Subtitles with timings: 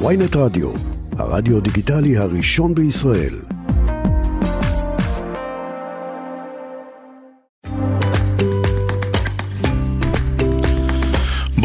[0.00, 0.70] ויינט רדיו,
[1.18, 3.53] הרדיו דיגיטלי הראשון בישראל.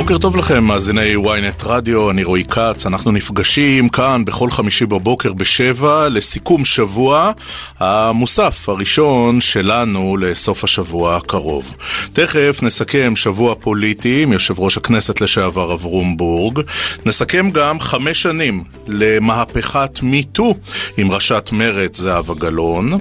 [0.09, 5.33] בוקר טוב לכם, מאזיני ynet רדיו, אני רועי כץ, אנחנו נפגשים כאן בכל חמישי בבוקר
[5.33, 7.31] בשבע לסיכום שבוע
[7.79, 11.75] המוסף הראשון שלנו לסוף השבוע הקרוב.
[12.13, 16.59] תכף נסכם שבוע פוליטי עם יושב ראש הכנסת לשעבר אברום בורג.
[17.05, 20.55] נסכם גם חמש שנים למהפכת מיטו
[20.97, 22.99] עם ראשת מרצ זהבה גלאון.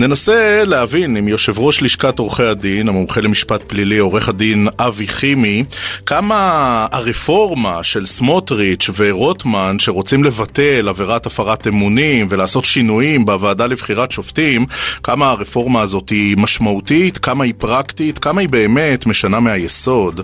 [0.00, 5.64] ננסה להבין עם יושב ראש לשכת עורכי הדין, המומחה למשפט פלילי, עורך הדין אבי חימי,
[6.06, 14.66] כמה הרפורמה של סמוטריץ' ורוטמן, שרוצים לבטל עבירת הפרת אמונים ולעשות שינויים בוועדה לבחירת שופטים,
[15.02, 20.20] כמה הרפורמה הזאת היא משמעותית, כמה היא פרקטית, כמה היא באמת משנה מהיסוד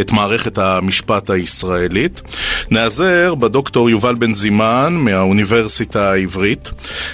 [0.00, 2.22] את מערכת המשפט הישראלית.
[2.70, 6.70] נעזר בדוקטור יובל בן זימן מהאוניברסיטה העברית,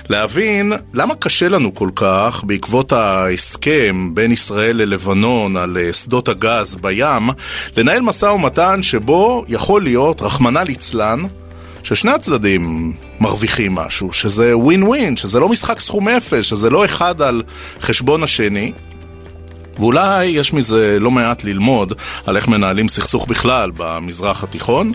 [0.09, 6.29] להבין למה קשה לנו כל כך כך, בעקבות ההסכם בין ישראל ללבנון על אה, שדות
[6.29, 7.29] הגז בים,
[7.77, 11.23] לנהל משא ומתן שבו יכול להיות, רחמנא ליצלן,
[11.83, 17.23] ששני הצדדים מרוויחים משהו, שזה ווין ווין, שזה לא משחק סכום אפס, שזה לא אחד
[17.23, 17.43] על
[17.81, 18.73] חשבון השני,
[19.79, 21.93] ואולי יש מזה לא מעט ללמוד
[22.27, 24.93] על איך מנהלים סכסוך בכלל במזרח התיכון.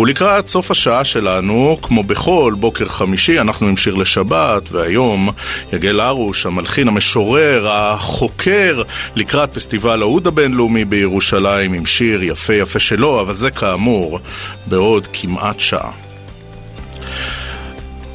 [0.00, 5.28] ולקראת סוף השעה שלנו, כמו בכל בוקר חמישי, אנחנו עם שיר לשבת, והיום
[5.72, 8.82] יגל הרוש, המלחין, המשורר, החוקר,
[9.16, 14.18] לקראת פסטיבל האוד הבינלאומי בירושלים עם שיר יפה יפה שלו, אבל זה כאמור
[14.66, 16.07] בעוד כמעט שעה.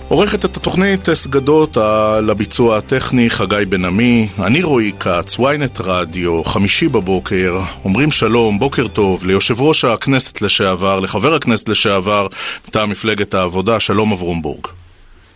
[0.07, 6.43] עורכת את התוכנית סגדות על הביצוע הטכני חגי בן עמי, אני רועי כץ, ynet רדיו,
[6.43, 12.27] חמישי בבוקר, אומרים שלום, בוקר טוב, ליושב ראש הכנסת לשעבר, לחבר הכנסת לשעבר,
[12.67, 14.67] מטעם מפלגת העבודה, שלום אברומבורג.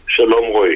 [0.08, 0.76] שלום רועי.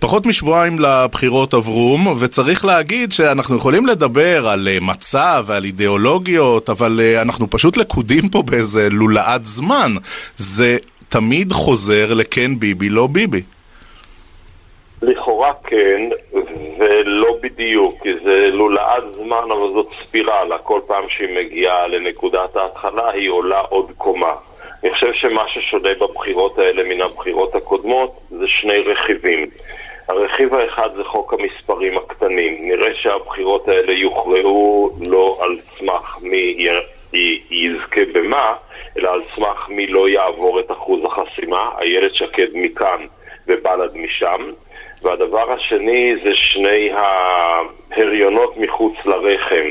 [0.00, 7.00] פחות משבועיים לבחירות עברום, וצריך להגיד שאנחנו יכולים לדבר על אה, מצע ועל אידיאולוגיות, אבל
[7.00, 9.94] אה, אנחנו פשוט לכודים פה באיזה לולאת זמן.
[10.36, 10.76] זה
[11.14, 13.42] תמיד חוזר לכן ביבי, לא ביבי.
[15.02, 16.08] לכאורה כן,
[16.78, 20.58] ולא בדיוק, כי זה לולאת זמן, אבל זאת ספירלה.
[20.58, 24.32] כל פעם שהיא מגיעה לנקודת ההתחלה, היא עולה עוד קומה.
[24.82, 29.46] אני חושב שמה ששונה בבחירות האלה מן הבחירות הקודמות זה שני רכיבים.
[30.08, 32.68] הרכיב האחד זה חוק המספרים הקטנים.
[32.68, 36.66] נראה שהבחירות האלה יוכרעו לא על סמך מי
[37.50, 38.54] יזכה במה,
[38.98, 43.06] אלא על סמך מי לא יעבור את אחוז החסימה, איילת שקד מכאן
[43.46, 44.50] ובל"ד משם.
[45.02, 49.66] והדבר השני זה שני ההריונות מחוץ לרחם.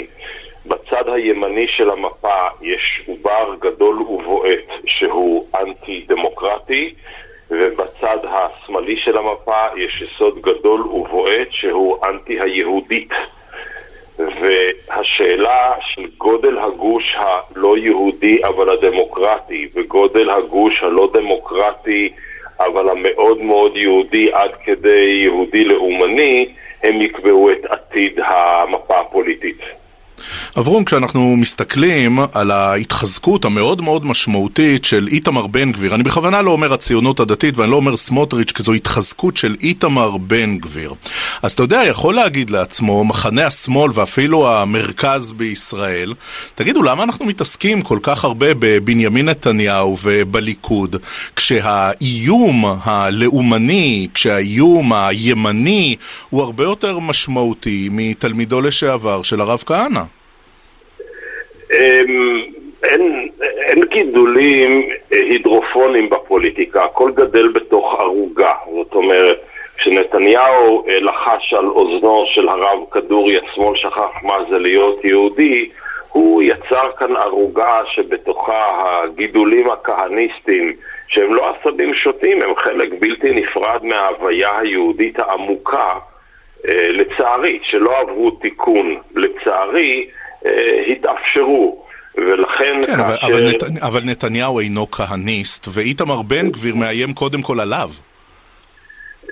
[0.66, 6.94] בצד הימני של המפה יש עובר גדול ובועט שהוא אנטי-דמוקרטי,
[7.52, 13.12] ובצד השמאלי של המפה יש יסוד גדול ובועט שהוא אנטי-היהודית.
[14.20, 22.10] והשאלה של גודל הגוש הלא יהודי אבל הדמוקרטי וגודל הגוש הלא דמוקרטי
[22.60, 26.54] אבל המאוד מאוד יהודי עד כדי יהודי לאומני
[26.84, 29.83] הם יקבעו את עתיד המפה הפוליטית.
[30.58, 36.52] אברום, כשאנחנו מסתכלים על ההתחזקות המאוד מאוד משמעותית של איתמר בן גביר, אני בכוונה לא
[36.52, 40.94] אומר הציונות הדתית ואני לא אומר סמוטריץ', כי זו התחזקות של איתמר בן גביר.
[41.42, 46.14] אז אתה יודע, יכול להגיד לעצמו, מחנה השמאל ואפילו המרכז בישראל,
[46.56, 50.96] תגידו, למה אנחנו מתעסקים כל כך הרבה בבנימין נתניהו ובליכוד,
[51.36, 55.96] כשהאיום הלאומני, כשהאיום הימני,
[56.30, 60.04] הוא הרבה יותר משמעותי מתלמידו לשעבר של הרב כהנא?
[61.80, 62.42] אמ,
[62.84, 68.52] אין, אין גידולים הידרופונים בפוליטיקה, הכל גדל בתוך ערוגה.
[68.76, 69.42] זאת אומרת,
[69.78, 75.70] כשנתניהו אה, לחש על אוזנו של הרב כדורי, השמאל שכח מה זה להיות יהודי,
[76.10, 78.66] הוא יצר כאן ערוגה שבתוכה
[79.04, 80.74] הגידולים הכהניסטיים,
[81.08, 85.90] שהם לא עשבים שוטים, הם חלק בלתי נפרד מההוויה היהודית העמוקה,
[86.70, 88.96] אה, לצערי, שלא עברו תיקון.
[89.16, 90.08] לצערי,
[90.88, 91.84] התאפשרו.
[92.18, 92.94] ולכן כן, כאשר...
[92.94, 93.84] אבל, אבל, נת...
[93.88, 97.90] אבל נתניהו אינו כהניסט, ואיתמר בן גביר מאיים קודם כל עליו.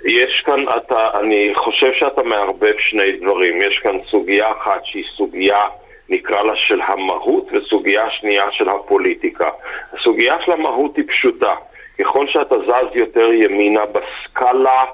[0.04, 3.58] יש כאן, אתה, אני חושב שאתה מערבב שני דברים.
[3.62, 5.60] יש כאן סוגיה אחת שהיא סוגיה,
[6.08, 9.48] נקרא לה של המהות, וסוגיה שנייה של הפוליטיקה.
[9.92, 11.54] הסוגיה של המהות היא פשוטה.
[12.00, 14.84] ככל שאתה זז יותר ימינה בסקאלה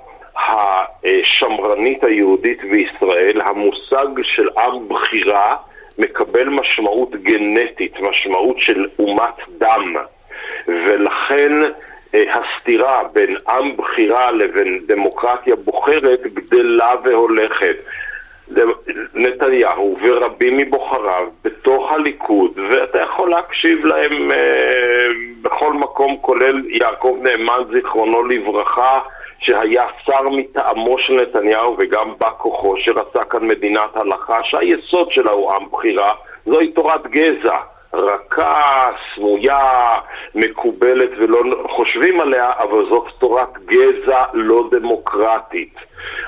[1.05, 5.57] השמרנית היהודית בישראל, המושג של עם בחירה
[5.99, 9.95] מקבל משמעות גנטית, משמעות של אומת דם,
[10.69, 11.53] ולכן
[12.15, 17.77] הסתירה בין עם בחירה לבין דמוקרטיה בוחרת גדלה והולכת.
[19.15, 25.09] נתניהו ורבים מבוחריו בתוך הליכוד, ואתה יכול להקשיב להם אה,
[25.43, 28.99] בכל מקום, כולל יעקב נאמן, זיכרונו לברכה,
[29.39, 35.53] שהיה שר מטעמו של נתניהו וגם בא כוחו, שרצה כאן מדינת הלכה, שהיסוד שלה הוא
[35.53, 36.13] עם בחירה,
[36.47, 37.57] זוהי תורת גזע.
[37.93, 39.99] רכה, סמויה,
[40.35, 45.75] מקובלת ולא חושבים עליה, אבל זאת תורת גזע לא דמוקרטית.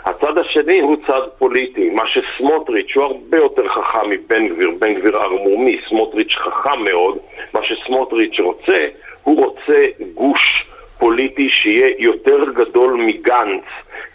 [0.05, 5.17] הצד השני הוא צד פוליטי, מה שסמוטריץ' הוא הרבה יותר חכם מבן גביר, בן גביר
[5.17, 7.19] ערמומי, סמוטריץ' חכם מאוד,
[7.55, 8.87] מה שסמוטריץ' רוצה,
[9.23, 10.67] הוא רוצה גוש
[11.01, 13.65] פוליטי שיהיה יותר גדול מגנץ,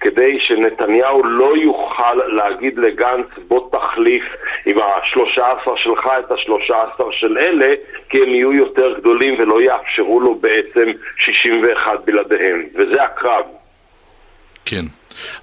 [0.01, 4.23] כדי שנתניהו לא יוכל להגיד לגנץ בוא תחליף
[4.65, 7.73] עם השלושה עשר שלך את השלושה עשר של אלה,
[8.09, 13.45] כי הם יהיו יותר גדולים ולא יאפשרו לו בעצם 61 בלעדיהם, וזה הקרב.
[14.65, 14.85] כן.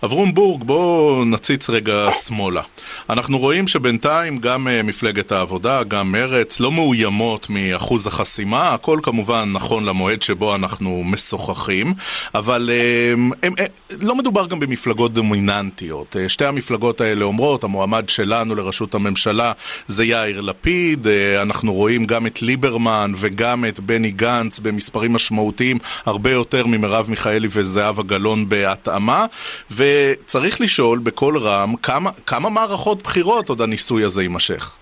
[0.04, 2.62] אברום בורג, בואו נציץ רגע שמאלה.
[3.10, 9.48] אנחנו רואים שבינתיים גם uh, מפלגת העבודה, גם מרץ, לא מאוימות מאחוז החסימה, הכל כמובן
[9.52, 11.94] נכון למועד שבו אנחנו משוחחים,
[12.34, 13.52] אבל uh, הם, הם,
[14.00, 16.16] לא מדובר גם במפלגות דומיננטיות.
[16.28, 19.52] שתי המפלגות האלה אומרות, המועמד שלנו לראשות הממשלה
[19.86, 21.06] זה יאיר לפיד,
[21.42, 27.48] אנחנו רואים גם את ליברמן וגם את בני גנץ במספרים משמעותיים הרבה יותר ממרב מיכאלי
[27.50, 29.26] וזהבה גלאון בהתאמה.
[29.70, 34.76] וצריך לשאול בקול רם, כמה, כמה מערכות בחירות עוד הניסוי הזה יימשך?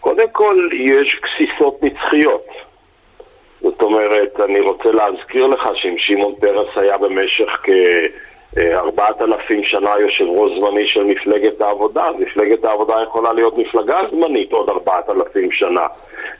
[0.00, 2.46] קודם כל, יש גסיסות נצחיות.
[3.60, 7.48] זאת אומרת, אני רוצה להזכיר לך שאם שמעון פרס היה במשך
[8.54, 13.98] כארבעת אלפים שנה יושב ראש זמני של מפלגת העבודה, אז מפלגת העבודה יכולה להיות מפלגה
[14.10, 15.86] זמנית עוד ארבעת אלפים שנה.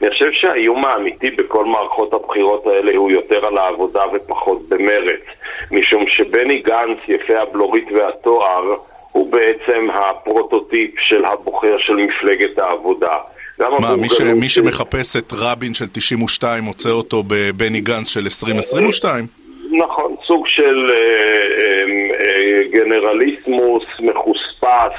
[0.01, 5.21] אני חושב שהאיום האמיתי בכל מערכות הבחירות האלה הוא יותר על העבודה ופחות במרץ.
[5.71, 8.75] משום שבני גנץ, יפה הבלורית והתואר,
[9.11, 13.13] הוא בעצם הפרוטוטיפ של הבוחר של מפלגת העבודה.
[13.59, 14.21] מה, מי, ש...
[14.21, 19.25] מי שמחפש את רבין של 92 מוצא אותו בבני גנץ של 2022?
[19.71, 21.85] נכון, סוג של אה, אה,
[22.75, 24.97] גנרליסמוס מחוספס,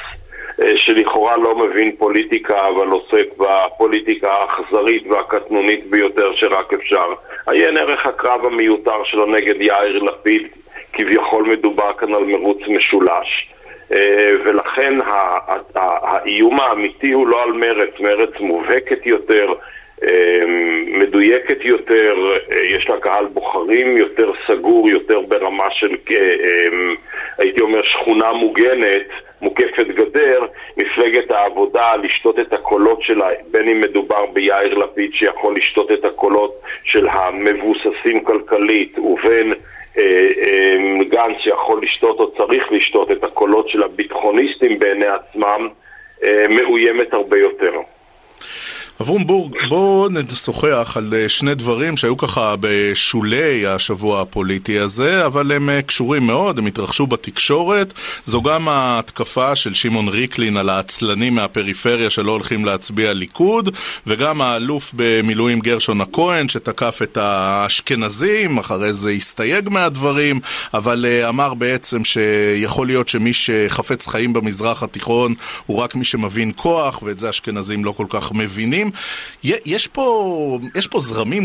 [0.62, 7.12] אה, שלכאורה לא מבין פוליטיקה, אבל עוסק בפוליטיקה האכזרית והקטנונית ביותר שרק אפשר.
[7.46, 10.46] עיין ערך הקרב המיותר שלו נגד יאיר לפיד,
[10.92, 13.48] כביכול מדובר כאן על מרוץ משולש.
[13.92, 14.94] אה, ולכן
[15.74, 19.52] האיום האמיתי הוא לא על מרץ, מרץ מובהקת יותר,
[20.86, 22.16] מדויקת יותר,
[22.62, 25.96] יש לה קהל בוחרים יותר סגור, יותר ברמה של,
[27.38, 29.06] הייתי אומר, שכונה מוגנת.
[29.40, 30.46] מוקפת גדר,
[30.76, 36.60] מפלגת העבודה לשתות את הקולות שלה, בין אם מדובר ביאיר לפיד שיכול לשתות את הקולות
[36.84, 39.54] של המבוססים כלכלית, ובין
[39.98, 45.68] אה, אה, גנץ שיכול לשתות או צריך לשתות את הקולות של הביטחוניסטים בעיני עצמם,
[46.24, 47.72] אה, מאוימת הרבה יותר.
[49.00, 49.26] אברום
[49.68, 55.82] בואו נשוחח על אה, שני דברים שהיו ככה בשולי השבוע הפוליטי הזה, אבל הם אה,
[55.82, 57.92] קשורים מאוד, הם התרחשו בתקשורת.
[58.24, 63.76] זו גם ההתקפה של שמעון ריקלין על העצלנים מהפריפריה שלא הולכים להצביע ליכוד,
[64.06, 70.40] וגם האלוף במילואים גרשון הכהן שתקף את האשכנזים, אחרי זה הסתייג מהדברים,
[70.74, 75.34] אבל אה, אמר בעצם שיכול להיות שמי שחפץ חיים במזרח התיכון
[75.66, 78.85] הוא רק מי שמבין כוח, ואת זה אשכנזים לא כל כך מבינים.
[78.90, 79.56] זרמים.
[79.66, 80.02] יש פה,
[80.76, 81.42] יש פה זרמים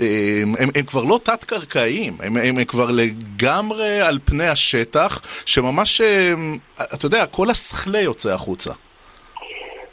[0.00, 6.00] הם, הם, הם כבר לא תת-קרקעיים, הם, הם, הם כבר לגמרי על פני השטח, שממש,
[6.94, 8.70] אתה יודע, כל השכלה יוצא החוצה.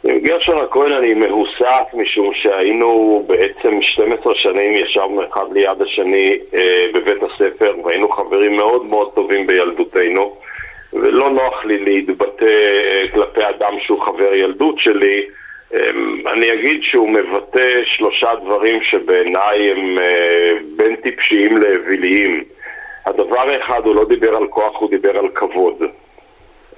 [0.03, 6.81] עם גרשון הכהן אני מהוסף משום שהיינו בעצם 12 שנים, ישבנו אחד ליד השני אה,
[6.93, 10.35] בבית הספר והיינו חברים מאוד מאוד טובים בילדותנו
[10.93, 15.38] ולא נוח לי להתבטא אה, כלפי אדם שהוא חבר ילדות שלי אמ,
[16.33, 22.43] אני אגיד שהוא מבטא שלושה דברים שבעיניי הם אה, בין טיפשיים לאוויליים.
[23.05, 25.83] הדבר האחד, הוא לא דיבר על כוח, הוא דיבר על כבוד.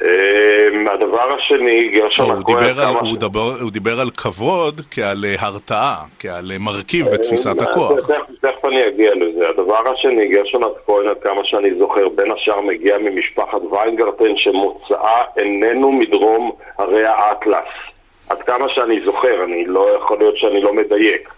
[0.02, 2.56] אמ, הדבר השני, גרשון לא, הכהן...
[3.02, 3.16] הוא,
[3.58, 3.62] ש...
[3.62, 8.00] הוא דיבר על כבוד כעל אה, הרתעה, כעל אה, מרכיב בתפיסת הכוח.
[8.42, 9.50] תכף אני אגיע לזה.
[9.50, 15.92] הדבר השני, גרשון הכהן, עד כמה שאני זוכר, בין השאר מגיע ממשפחת ויינגרטן שמוצאה איננו
[15.92, 17.91] מדרום הרי האטלס.
[18.32, 21.30] עד כמה שאני זוכר, אני לא יכול להיות שאני לא מדייק.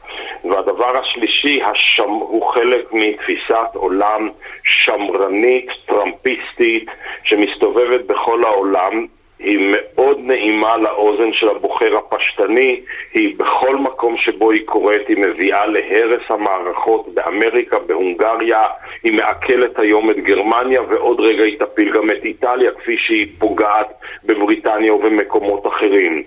[0.43, 4.27] והדבר השלישי, השם, הוא חלק מתפיסת עולם
[4.63, 6.85] שמרנית, טראמפיסטית,
[7.23, 9.05] שמסתובבת בכל העולם.
[9.39, 12.81] היא מאוד נעימה לאוזן של הבוחר הפשטני,
[13.13, 18.63] היא בכל מקום שבו היא קורית, היא מביאה להרס המערכות באמריקה, בהונגריה,
[19.03, 23.87] היא מעכלת היום את גרמניה ועוד רגע היא תפיל גם את איטליה כפי שהיא פוגעת
[24.23, 26.23] בבריטניה ובמקומות אחרים.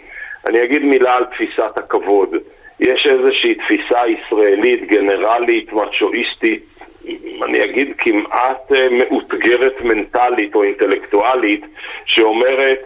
[0.47, 2.35] אני אגיד מילה על תפיסת הכבוד.
[2.81, 6.63] יש איזושהי תפיסה ישראלית, גנרלית, מצ'ואיסטית,
[7.43, 11.65] אני אגיד כמעט אה, מאותגרת מנטלית או אינטלקטואלית,
[12.05, 12.79] שאומרת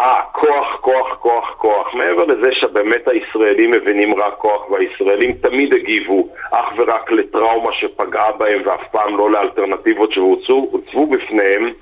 [0.00, 1.94] אה, כוח, כוח, כוח, כוח.
[1.94, 8.62] מעבר לזה שבאמת הישראלים מבינים רק כוח, והישראלים תמיד הגיבו אך ורק לטראומה שפגעה בהם
[8.64, 11.72] ואף פעם לא לאלטרנטיבות שהוצבו בפניהם,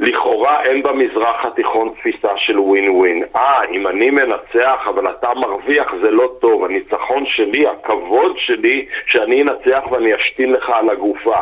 [0.00, 3.24] לכאורה אין במזרח התיכון תפיסה של ווין ווין.
[3.36, 6.64] אה, אם אני מנצח אבל אתה מרוויח זה לא טוב.
[6.64, 11.36] הניצחון שלי, הכבוד שלי, שאני אנצח ואני אשתין לך על הגופה.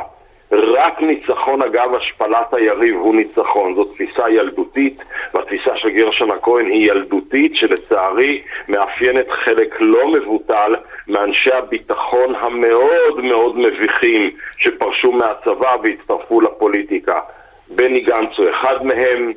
[0.53, 3.75] רק ניצחון אגב השפלת היריב הוא ניצחון.
[3.75, 4.99] זו תפיסה ילדותית,
[5.35, 10.75] והתפיסה של גרשון הכהן היא ילדותית, שלצערי מאפיינת חלק לא מבוטל
[11.09, 17.21] מאנשי הביטחון המאוד מאוד מביכים שפרשו מהצבא והצטרפו לפוליטיקה.
[17.68, 19.32] בני גנץ הוא אחד מהם,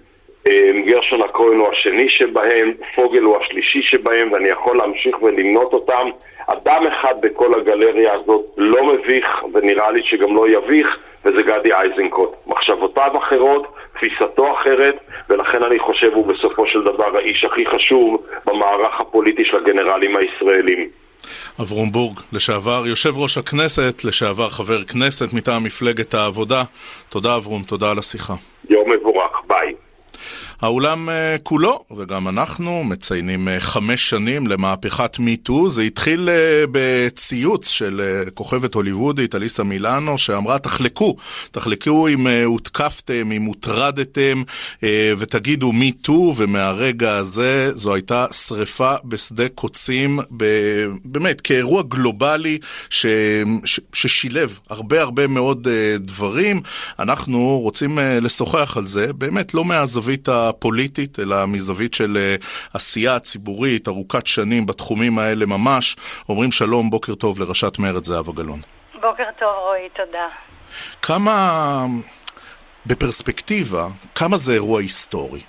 [0.48, 6.10] אה, גרשון הכהן הוא השני שבהם, פוגל הוא השלישי שבהם, ואני יכול להמשיך ולמנות אותם.
[6.48, 12.30] אדם אחד בכל הגלריה הזאת לא מביך, ונראה לי שגם לא יביך, וזה גדי איזנקוט.
[12.48, 14.96] מחשבותיו אחרות, תפיסתו אחרת,
[15.30, 20.90] ולכן אני חושב הוא בסופו של דבר האיש הכי חשוב במערך הפוליטי של הגנרלים הישראלים.
[21.62, 26.64] אברום בורג, לשעבר יושב ראש הכנסת, לשעבר חבר כנסת מטעם מפלגת העבודה.
[27.10, 28.34] תודה אברום, תודה על השיחה.
[28.70, 29.74] יום מבורך, ביי.
[30.62, 35.70] האולם אה, כולו, וגם אנחנו, מציינים אה, חמש שנים למהפכת מיטו.
[35.70, 38.02] זה התחיל אה, בציוץ של
[38.34, 41.16] כוכבת הוליוודית, אליסה מילאנו, שאמרה, תחלקו,
[41.52, 44.44] תחלקו אם הותקפתם, אם הוטרדתם,
[45.18, 50.20] ותגידו מיטו, ומהרגע הזה זו הייתה שריפה בשדה קוצים,
[51.06, 52.58] באמת, כאירוע גלובלי
[52.90, 53.06] ש,
[53.66, 55.68] ש, ששילב הרבה הרבה מאוד
[56.00, 56.62] דברים.
[57.00, 60.49] אנחנו רוצים לשוחח על זה, באמת, לא מהזווית ה...
[60.50, 62.36] הפוליטית, אלא מזווית של אה,
[62.74, 65.96] עשייה ציבורית ארוכת שנים בתחומים האלה ממש.
[66.30, 68.60] אומרים שלום, בוקר טוב לראשת מרצ זהבה גלאון.
[68.94, 70.28] בוקר טוב רועי, תודה.
[71.02, 71.86] כמה,
[72.86, 75.40] בפרספקטיבה, כמה זה אירוע היסטורי?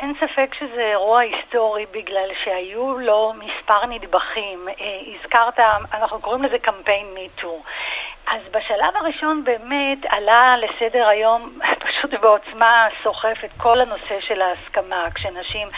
[0.00, 4.68] אין ספק שזה אירוע היסטורי בגלל שהיו לו מספר נדבכים.
[4.68, 4.74] אה,
[5.14, 5.58] הזכרת,
[5.92, 7.62] אנחנו קוראים לזה קמפיין מיטו.
[8.26, 15.68] אז בשלב הראשון באמת עלה לסדר היום פשוט בעוצמה סוחפת כל הנושא של ההסכמה, כשנשים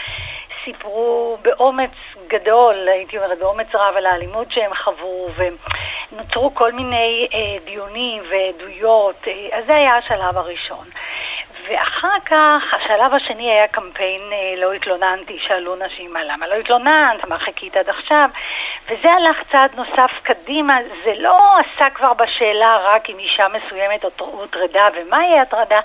[0.65, 1.91] סיפרו באומץ
[2.27, 9.27] גדול, הייתי אומרת, באומץ רב על האלימות שהם חוו, ונוצרו כל מיני אה, דיונים ועדויות,
[9.27, 10.87] אה, אז זה היה השלב הראשון.
[11.67, 17.25] ואחר כך, השלב השני היה קמפיין אה, לא התלוננתי, שאלו נשים מה למה לא התלוננת,
[17.27, 18.29] מה חיכית עד עכשיו,
[18.85, 24.87] וזה הלך צעד נוסף קדימה, זה לא עשה כבר בשאלה רק אם אישה מסוימת הוטרדה
[24.95, 25.79] ומהי הטרדה,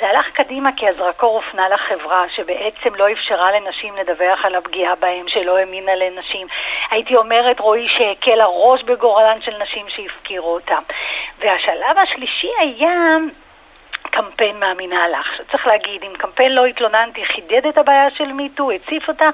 [0.00, 5.28] זה הלך קדימה כי הזרקור הופנה לחברה שבעצם לא אפשרה לנשים לדווח על הפגיעה בהם,
[5.28, 6.46] שלא האמינה לנשים.
[6.90, 10.82] הייתי אומרת, רועי, שהקל הראש בגורלן של נשים שהפקירו אותם.
[11.38, 13.16] והשלב השלישי היה...
[14.10, 15.40] קמפיין מאמינה לך.
[15.50, 19.28] צריך להגיד, אם קמפיין לא התלוננתי חידד את הבעיה של מיטו, הציף אותה,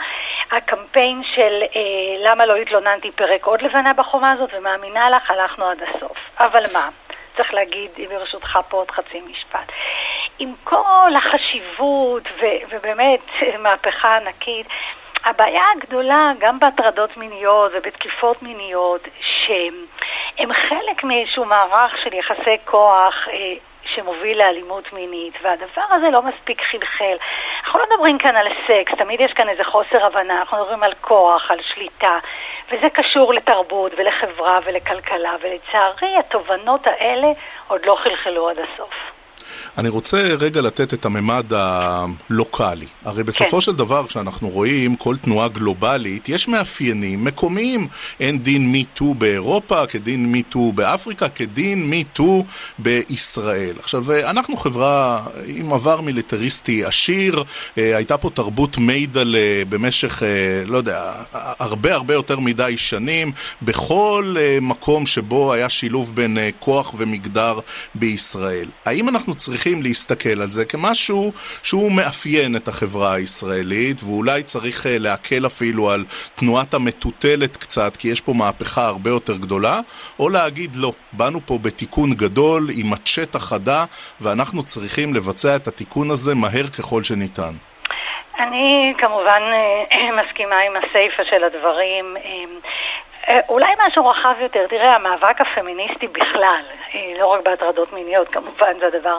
[0.51, 5.79] הקמפיין של אה, למה לא התלוננתי פירק עוד לבנה בחומה הזאת, ומאמינה לך, הלכנו עד
[5.83, 6.17] הסוף.
[6.39, 6.89] אבל מה?
[7.37, 9.73] צריך להגיד, ברשותך פה עוד חצי משפט.
[10.39, 13.21] עם כל החשיבות, ו- ובאמת
[13.59, 14.67] מהפכה ענקית,
[15.25, 23.55] הבעיה הגדולה, גם בהטרדות מיניות ובתקיפות מיניות, שהם חלק מאיזשהו מערך של יחסי כוח אה,
[23.95, 27.17] שמוביל לאלימות מינית, והדבר הזה לא מספיק חלחל.
[27.65, 30.95] אנחנו לא מדברים כאן על סקס, תמיד יש כאן איזה חוסר הבנה, אנחנו מדברים על
[31.01, 32.19] כוח, על שליטה,
[32.71, 37.29] וזה קשור לתרבות ולחברה ולכלכלה, ולצערי התובנות האלה
[37.69, 39.14] עוד לא חלחלו עד הסוף.
[39.79, 42.87] אני רוצה רגע לתת את הממד הלוקאלי.
[43.05, 43.61] הרי בסופו כן.
[43.61, 47.89] של דבר, כשאנחנו רואים כל תנועה גלובלית, יש מאפיינים מקומיים.
[48.21, 52.45] אין דין MeToo באירופה כדין MeToo באפריקה, כדין MeToo
[52.79, 53.75] בישראל.
[53.79, 57.45] עכשיו, אנחנו חברה עם עבר מיליטריסטי עשיר,
[57.79, 59.37] אה, הייתה פה תרבות מיידל
[59.69, 60.29] במשך, אה,
[60.67, 61.13] לא יודע,
[61.59, 63.33] הרבה הרבה יותר מדי שנים,
[63.63, 67.59] בכל אה, מקום שבו היה שילוב בין כוח ומגדר
[67.95, 68.69] בישראל.
[68.85, 74.99] האם אנחנו צריכים להסתכל על זה כמשהו שהוא מאפיין את החברה הישראלית, ואולי צריך אה,
[74.99, 79.81] להקל אפילו על תנועת המטוטלת קצת, כי יש פה מהפכה הרבה יותר גדולה,
[80.19, 83.85] או להגיד לא, באנו פה בתיקון גדול עם מצ'טה חדה,
[84.21, 87.55] ואנחנו צריכים לבצע את התיקון הזה מהר ככל שניתן.
[88.39, 89.43] אני כמובן
[90.21, 92.17] מסכימה עם הסיפה של הדברים.
[93.29, 96.63] אה, אולי משהו רחב יותר, תראה, המאבק הפמיניסטי בכלל,
[96.95, 99.19] אה, לא רק בהטרדות מיניות, כמובן זה הדבר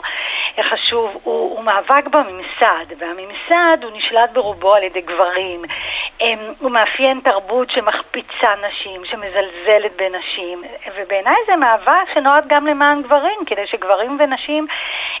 [0.62, 5.62] חשוב, הוא, הוא מאבק בממסד, והממסד הוא נשלט ברובו על ידי גברים.
[6.20, 10.64] אמ, הוא מאפיין תרבות שמחפיצה נשים, שמזלזלת בנשים,
[10.96, 14.66] ובעיניי זה מאבק שנועד גם למען גברים, כדי שגברים ונשים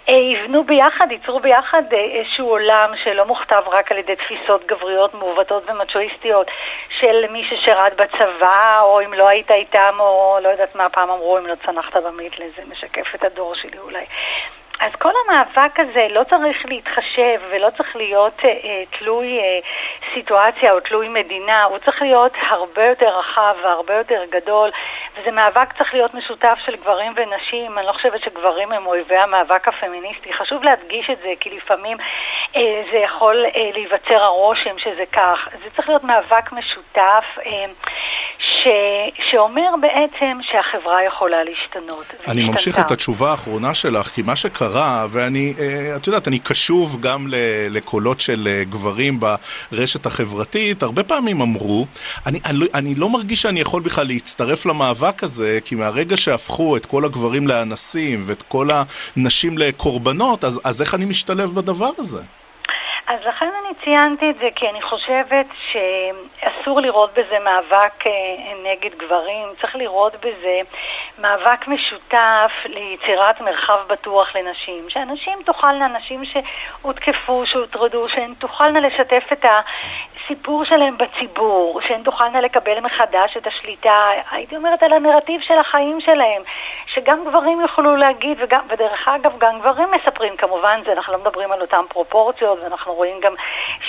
[0.08, 5.70] אה, יבנו ביחד, ייצרו ביחד איזשהו עולם שלא מוכתב רק על ידי תפיסות גבריות מעוותות
[5.70, 6.50] ומצ'ואיסטיות
[6.98, 11.38] של מי ששירת בצבא, או אם לא היית איתם, או לא יודעת מה פעם אמרו,
[11.38, 14.04] אם לא צנחת במיתלה, זה משקף את הדור שלי אולי.
[14.80, 19.58] אז כל המאבק הזה לא צריך להתחשב ולא צריך להיות אה, אה, תלוי אה,
[20.14, 24.70] סיטואציה או תלוי מדינה, הוא צריך להיות הרבה יותר רחב והרבה יותר גדול,
[25.16, 27.78] וזה מאבק צריך להיות משותף של גברים ונשים.
[27.78, 30.32] אני לא חושבת שגברים הם אויבי המאבק הפמיניסטי.
[30.32, 31.96] חשוב להדגיש את זה, כי לפעמים
[32.56, 35.38] אה, זה יכול אה, להיווצר הרושם שזה כך.
[35.52, 37.24] זה צריך להיות מאבק משותף.
[37.46, 37.66] אה,
[38.38, 38.68] ש...
[39.30, 42.06] שאומר בעצם שהחברה יכולה להשתנות.
[42.28, 44.65] אני ממשיך את התשובה האחרונה שלך, כי מה שקרה,
[45.10, 47.26] ואני, אה, את יודעת, אני קשוב גם
[47.70, 49.20] לקולות של אה, גברים
[49.70, 51.86] ברשת החברתית, הרבה פעמים אמרו,
[52.26, 56.76] אני, אני, לא, אני לא מרגיש שאני יכול בכלל להצטרף למאבק הזה, כי מהרגע שהפכו
[56.76, 58.68] את כל הגברים לאנסים ואת כל
[59.16, 62.22] הנשים לקורבנות, אז, אז איך אני משתלב בדבר הזה?
[63.06, 68.12] אז לכן אני ציינתי את זה, כי אני חושבת שאסור לראות בזה מאבק אה,
[68.64, 70.60] נגד גברים, צריך לראות בזה
[71.18, 74.90] מאבק משותף ליצירת מרחב בטוח לנשים.
[74.90, 82.80] שאנשים תוכלנה, נשים שהותקפו, שהוטרדו, שהן תוכלנה לשתף את הסיפור שלהם בציבור, שהן תוכלנה לקבל
[82.80, 86.42] מחדש את השליטה, הייתי אומרת, על הנרטיב של החיים שלהם,
[86.86, 91.52] שגם גברים יוכלו להגיד, וגם, ודרך אגב, גם גברים מספרים כמובן, זה, אנחנו לא מדברים
[91.52, 93.34] על אותן פרופורציות, ואנחנו רואים גם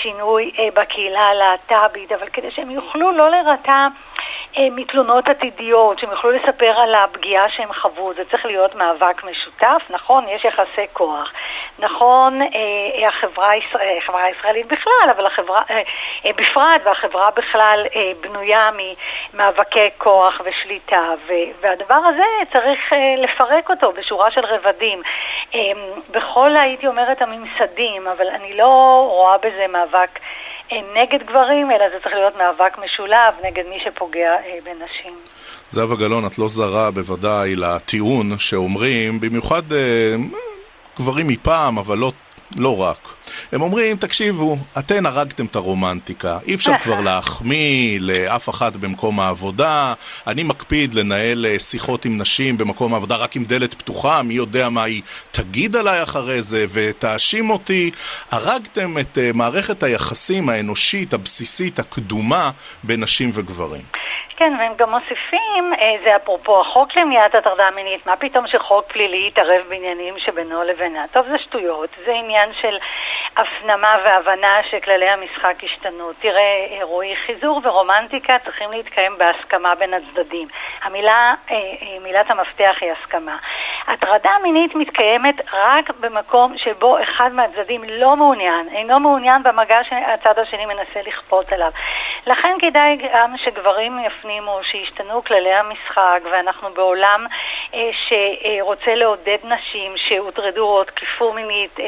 [0.01, 3.87] שינוי אה, בקהילה הלהט"בית, אבל כדי שהם יוכלו לא להירתע אה,
[4.71, 10.25] מתלונות עתידיות, שהם יוכלו לספר על הפגיעה שהם חוו, זה צריך להיות מאבק משותף, נכון,
[10.27, 11.31] יש יחסי כוח,
[11.79, 15.81] נכון, אה, החברה, הישראל, החברה הישראלית בכלל, אבל החברה, אה,
[16.25, 18.69] אה, בפרט, והחברה בכלל אה, בנויה
[19.33, 21.13] ממאבקי כוח ושליטה,
[21.61, 25.01] והדבר הזה צריך אה, לפרק אותו בשורה של רבדים.
[25.55, 25.59] אה,
[26.11, 30.21] בכל, הייתי אומרת, הממסדים, אבל אני לא רואה בזה מאבק אה,
[30.71, 35.13] נגד גברים, אלא זה צריך להיות מאבק משולב נגד מי שפוגע אה, בנשים.
[35.69, 40.15] זהבה גלאון, את לא זרה בוודאי לטיעון שאומרים, במיוחד אה,
[40.97, 42.11] גברים מפעם, אבל לא
[42.59, 43.16] לא רק.
[43.51, 49.93] הם אומרים, תקשיבו, אתן הרגתם את הרומנטיקה, אי אפשר כבר להחמיא לאף אחת במקום העבודה,
[50.27, 54.69] אני מקפיד לנהל אה, שיחות עם נשים במקום העבודה רק עם דלת פתוחה, מי יודע
[54.69, 57.91] מה היא תגיד עליי אחרי זה ותאשים אותי.
[58.31, 62.49] הרגתם את uh, מערכת היחסים האנושית, הבסיסית, הקדומה,
[62.83, 63.81] בין נשים וגברים.
[64.37, 69.27] כן, והם גם מוסיפים, אה, זה אפרופו החוק למניעת הטרדה מינית, מה פתאום שחוק פלילי
[69.27, 71.01] יתערב בעניינים שבינו לבינה?
[71.11, 72.77] טוב, זה שטויות, זה עניין של
[73.37, 76.13] הפנמה והבנה שכללי המשחק השתנו.
[76.19, 80.47] תראה, אה, רועי, חיזור ורומנטיקה צריכים להתקיים בהסכמה בין הצדדים.
[80.83, 81.55] המילה, אה,
[82.03, 83.37] מילת המפתח היא הסכמה.
[83.87, 90.65] הטרדה מינית מתקיימת רק במקום שבו אחד מהצדדים לא מעוניין, אינו מעוניין במגע שהצד השני
[90.65, 91.71] מנסה לכפות עליו.
[92.27, 97.25] לכן כדאי גם שגברים יפנימו שישתנו כללי המשחק, ואנחנו בעולם
[97.73, 101.85] אה, שרוצה לעודד נשים שהוטרדו או תקפו מינית, אה,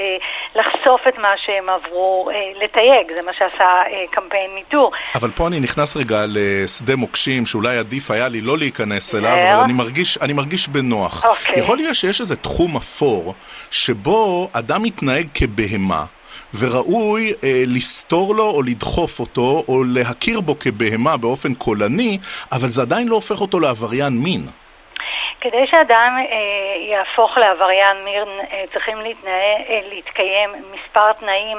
[0.55, 4.91] לחשוף את מה שהם עברו, אה, לתייג, זה מה שעשה אה, קמפיין מיטור.
[5.15, 9.63] אבל פה אני נכנס רגע לשדה מוקשים שאולי עדיף היה לי לא להיכנס אליו, אבל
[9.63, 11.25] אני מרגיש, אני מרגיש בנוח.
[11.25, 11.59] אוקיי.
[11.59, 13.33] יכול להיות שיש איזה תחום אפור
[13.71, 16.05] שבו אדם מתנהג כבהמה.
[16.53, 22.17] וראוי אה, לסתור לו או לדחוף אותו או להכיר בו כבהמה באופן קולני,
[22.51, 24.45] אבל זה עדיין לא הופך אותו לעבריין מין.
[25.41, 26.35] כדי שאדם אה,
[26.77, 31.57] יהפוך לעבריין מין אה, צריכים להתנאה, אה, להתקיים מספר תנאים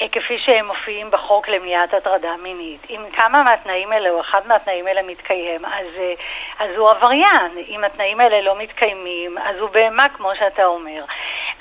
[0.00, 2.86] אה, כפי שהם מופיעים בחוק למניעת הטרדה מינית.
[2.90, 6.12] אם כמה מהתנאים האלה או אחד מהתנאים האלה מתקיים, אז, אה,
[6.58, 7.50] אז הוא עבריין.
[7.68, 11.04] אם התנאים האלה לא מתקיימים, אז הוא בהמה כמו שאתה אומר.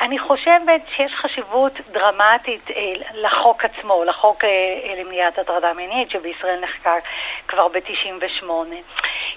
[0.01, 6.59] אני חושבת שיש חשיבות דרמטית אה, לחוק עצמו, לחוק אה, אה, למניעת הטרדה מינית שבישראל
[6.59, 7.03] נחקק
[7.47, 8.45] כבר ב-98.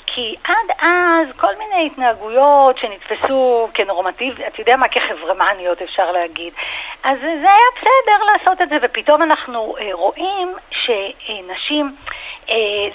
[0.07, 6.53] כי עד אז כל מיני התנהגויות שנתפסו כנורמטיב, אתה יודע מה, כחברמניות אפשר להגיד.
[7.05, 11.87] אז זה היה בסדר לעשות את זה, ופתאום אנחנו רואים שנשים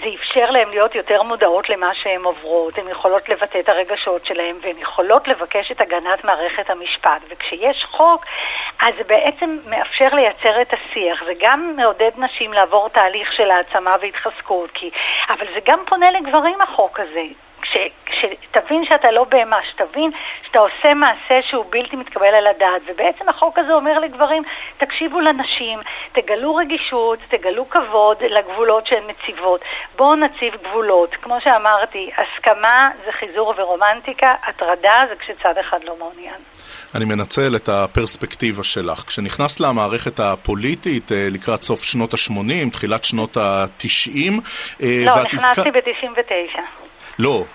[0.04, 4.56] זה אפשר להם להיות יותר מודעות למה שהן עוברות, הן יכולות לבטא את הרגשות שלהן
[4.62, 7.22] והן יכולות לבקש את הגנת מערכת המשפט.
[7.30, 8.26] וכשיש חוק,
[8.80, 11.24] אז זה בעצם מאפשר לייצר את השיח.
[11.26, 14.90] זה גם מעודד נשים לעבור תהליך של העצמה והתחזקות, כי...
[15.30, 17.47] אבל זה גם פונה לגברים החוק הזה.
[17.72, 20.12] שתבין שאתה לא בהמה, שתבין
[20.48, 22.82] שאתה עושה מעשה שהוא בלתי מתקבל על הדעת.
[22.88, 24.44] ובעצם החוק הזה אומר לגברים,
[24.78, 25.80] תקשיבו לנשים,
[26.12, 29.62] תגלו רגישות, תגלו כבוד לגבולות שהן מציבות.
[29.96, 31.16] בואו נציב גבולות.
[31.22, 36.42] כמו שאמרתי, הסכמה זה חיזור ורומנטיקה, הטרדה זה כשצד אחד לא מעוניין.
[36.96, 39.04] אני מנצל את הפרספקטיבה שלך.
[39.08, 44.32] כשנכנסת למערכת הפוליטית אה, לקראת סוף שנות ה-80, תחילת שנות ה-90,
[44.84, 46.77] אה, לא, נכנסתי ב-99.
[47.20, 47.46] לא,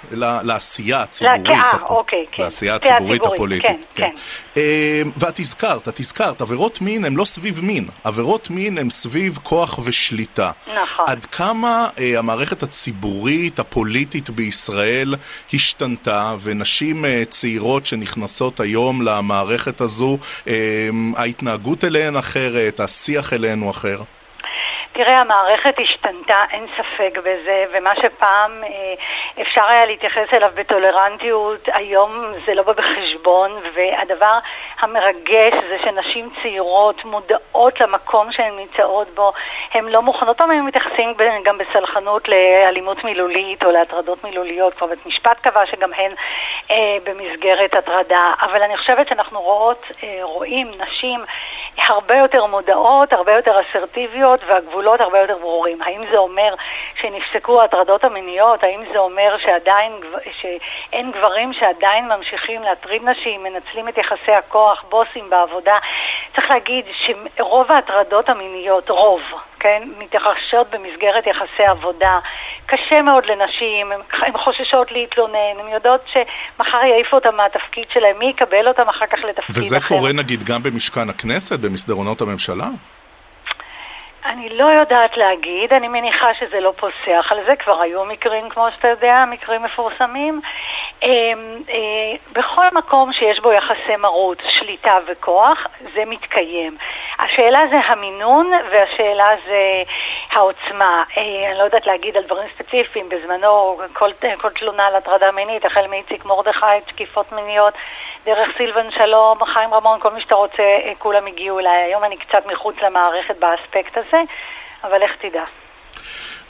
[0.42, 1.46] לעשייה הציבורית.
[1.46, 2.42] אה, אוקיי, כן.
[2.42, 3.66] לעשייה הציבורית הפוליטית.
[3.66, 4.11] כן, כן.
[4.55, 4.61] כן.
[4.61, 9.38] אמ, ואת הזכרת, את הזכרת, עבירות מין הן לא סביב מין, עבירות מין הן סביב
[9.42, 10.51] כוח ושליטה.
[10.83, 11.05] נכון.
[11.09, 15.14] עד כמה אה, המערכת הציבורית, הפוליטית בישראל
[15.55, 23.70] השתנתה, ונשים אה, צעירות שנכנסות היום למערכת הזו, אה, ההתנהגות אליהן אחרת, השיח אליהן הוא
[23.70, 24.03] אחר?
[24.92, 28.94] תראה, המערכת השתנתה, אין ספק בזה, ומה שפעם אה,
[29.42, 34.38] אפשר היה להתייחס אליו בטולרנטיות, היום זה לא בא בחשבון, והדבר
[34.81, 39.33] המרגש זה שנשים צעירות מודעות למקום שהן נמצאות בו,
[39.74, 45.07] הן לא מוכנות, פעם הם מתייחסים גם בסלחנות לאלימות מילולית או להטרדות מילוליות, כבר בית
[45.07, 46.12] משפט קבע שגם הן
[46.70, 51.20] אה, במסגרת הטרדה, אבל אני חושבת שאנחנו רואות, אה, רואים נשים
[51.88, 55.82] הרבה יותר מודעות, הרבה יותר אסרטיביות, והגבולות הרבה יותר ברורים.
[55.82, 56.54] האם זה אומר
[57.00, 58.62] שנפסקו ההטרדות המיניות?
[58.64, 59.92] האם זה אומר שעדיין,
[60.40, 65.78] שאין גברים שעדיין ממשיכים להטריד נשים, מנצלים את יחסי הכוח, בוסים בעבודה?
[66.34, 69.22] צריך להגיד שרוב ההטרדות המיניות, רוב,
[69.60, 72.18] כן, מתרחשות במסגרת יחסי עבודה.
[72.66, 78.68] קשה מאוד לנשים, הן חוששות להתלונן, הן יודעות שמחר יעיפו אותן מהתפקיד שלהן, מי יקבל
[78.68, 79.85] אותן אחר כך לתפקיד וזה אחר.
[79.87, 82.68] וזה קורה נגיד גם במשכן הכנסת, במסדרונות הממשלה?
[84.24, 88.66] אני לא יודעת להגיד, אני מניחה שזה לא פוסח על זה, כבר היו מקרים, כמו
[88.74, 90.40] שאתה יודע, מקרים מפורסמים.
[91.02, 91.08] אמ,
[91.68, 96.76] אה, בכל מקום שיש בו יחסי מרות, שליטה וכוח, זה מתקיים.
[97.18, 99.82] השאלה זה המינון והשאלה זה
[100.30, 100.98] העוצמה.
[101.16, 105.64] אה, אני לא יודעת להגיד על דברים ספציפיים, בזמנו כל, כל תלונה על הטרדה מינית,
[105.64, 107.74] החל מאיציק מרדכי, תקיפות מיניות,
[108.24, 111.82] דרך סילבן שלום, חיים רמון, כל מי שאתה רוצה, אה, כולם הגיעו אליי.
[111.82, 114.12] היום אני קצת מחוץ למערכת באספקט הזה,
[114.85, 115.44] אבל איך תדע.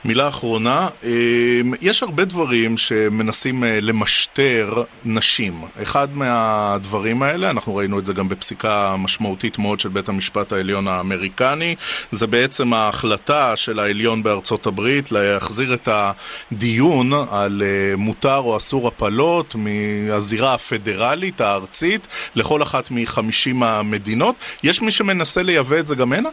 [0.04, 5.52] מילה אחרונה, אמ, יש הרבה דברים שמנסים אה, למשטר נשים.
[5.82, 10.88] אחד מהדברים האלה, אנחנו ראינו את זה גם בפסיקה משמעותית מאוד של בית המשפט העליון
[10.88, 11.74] האמריקני,
[12.10, 18.88] זה בעצם ההחלטה של העליון בארצות הברית להחזיר את הדיון על אה, מותר או אסור
[18.88, 24.36] הפלות מהזירה הפדרלית, הארצית, לכל אחת מחמישים המדינות.
[24.62, 26.28] יש מי שמנסה לייבא את זה גם הנה?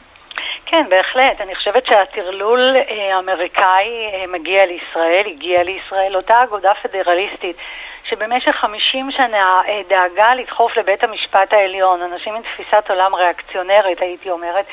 [0.72, 1.42] כן, בהחלט.
[1.42, 6.16] אני חושבת שהטרלול אה, האמריקאי אה, מגיע לישראל, הגיע לישראל.
[6.16, 7.56] אותה אגודה פדרליסטית
[8.04, 14.30] שבמשך 50 שנה אה, דאגה לדחוף לבית המשפט העליון, אנשים עם תפיסת עולם ריאקציונרית, הייתי
[14.30, 14.66] אומרת,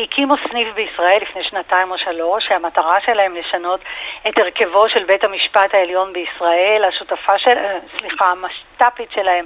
[0.00, 3.80] הקימו סניף בישראל לפני שנתיים או שלוש, שהמטרה שלהם לשנות
[4.28, 6.84] את הרכבו של בית המשפט העליון בישראל.
[6.88, 7.58] השותפה של,
[7.98, 9.44] סליחה, המשת"פית שלהם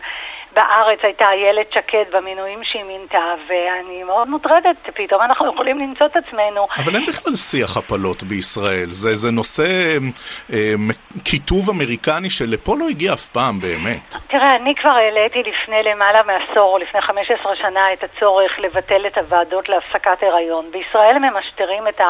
[0.57, 6.16] בארץ הייתה איילת שקד במינויים שהיא מינתה, ואני מאוד מוטרדת, פתאום אנחנו יכולים למצוא את
[6.16, 6.66] עצמנו.
[6.77, 9.62] אבל אין בכלל שיח הפלות בישראל, זה, זה נושא
[10.53, 10.75] אה,
[11.25, 14.14] קיטוב אמריקני שלפה לא הגיע אף פעם באמת.
[14.29, 19.19] תראה, אני כבר העליתי לפני למעלה מעשור, או לפני 15 שנה, את הצורך לבטל את
[19.19, 20.64] הוועדות להפסקת הריון.
[20.73, 22.01] בישראל ממשטרים את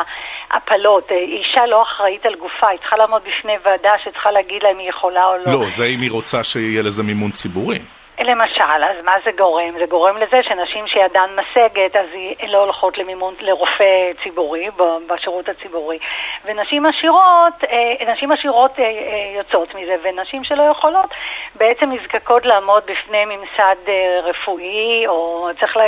[0.50, 4.78] ההפלות, אישה לא אחראית על גופה, היא צריכה לעמוד בפני ועדה שצריכה להגיד לה אם
[4.78, 5.52] היא יכולה או לא.
[5.52, 7.78] לא, זה אם היא רוצה שיהיה לזה מימון ציבורי.
[8.24, 9.78] למשל, אז מה זה גורם?
[9.78, 12.06] זה גורם לזה שנשים שידן משגת, אז
[12.40, 14.68] הן לא הולכות למימון, לרופא ציבורי,
[15.06, 15.98] בשירות הציבורי.
[16.44, 21.10] ונשים עשירות, אה, נשים עשירות אה, אה, יוצאות מזה, ונשים שלא יכולות
[21.54, 23.90] בעצם נזקקות לעמוד בפני ממסד
[24.22, 25.84] רפואי, או צריך לה...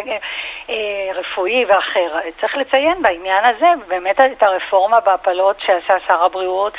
[1.14, 2.18] רפואי ואחר.
[2.40, 6.72] צריך לציין בעניין הזה באמת את הרפורמה בהפלות שעשה שר הבריאות.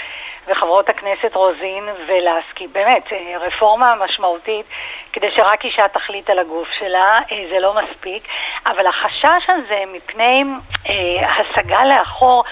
[0.48, 2.68] וחברות הכנסת רוזין ולסקי.
[2.68, 3.04] באמת,
[3.40, 4.66] רפורמה משמעותית
[5.14, 8.24] כדי שרק אישה תחליט על הגוף שלה, אה, זה לא מספיק,
[8.66, 10.44] אבל החשש הזה מפני
[10.90, 12.44] אה, השגה לאחור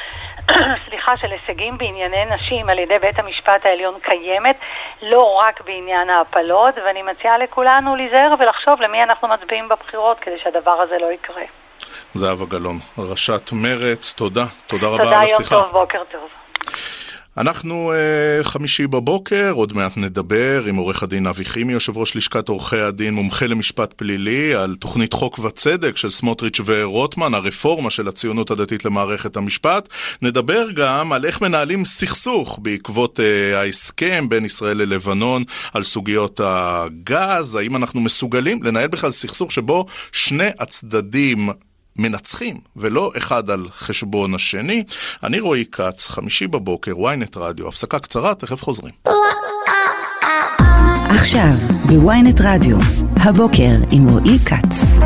[0.86, 4.56] סליחה, של הישגים בענייני נשים על ידי בית המשפט העליון קיימת,
[5.02, 10.82] לא רק בעניין ההפלות, ואני מציעה לכולנו להיזהר ולחשוב למי אנחנו מצביעים בבחירות כדי שהדבר
[10.82, 11.44] הזה לא יקרה.
[12.14, 14.46] זהבה גלאון, ראשת מרץ, תודה.
[14.68, 15.44] תודה רבה תודה, על השיחה.
[15.44, 16.30] תודה, יום טוב, בוקר טוב.
[17.38, 22.50] אנחנו uh, חמישי בבוקר, עוד מעט נדבר עם עורך הדין אבי חימי, יושב ראש לשכת
[22.50, 28.52] עורכי הדין, מומחה למשפט פלילי, על תוכנית חוק וצדק של סמוטריץ' ורוטמן, הרפורמה של הציונות
[28.52, 29.90] הדתית למערכת המשפט.
[30.22, 37.56] נדבר גם על איך מנהלים סכסוך בעקבות uh, ההסכם בין ישראל ללבנון על סוגיות הגז,
[37.56, 41.50] האם אנחנו מסוגלים לנהל בכלל סכסוך שבו שני הצדדים
[41.98, 44.84] מנצחים, ולא אחד על חשבון השני.
[45.24, 48.94] אני רועי כץ, חמישי בבוקר, ynet רדיו, הפסקה קצרה, תכף חוזרים.
[51.10, 51.52] עכשיו,
[51.86, 52.78] בוויינט רדיו,
[53.16, 55.00] הבוקר עם רועי כץ.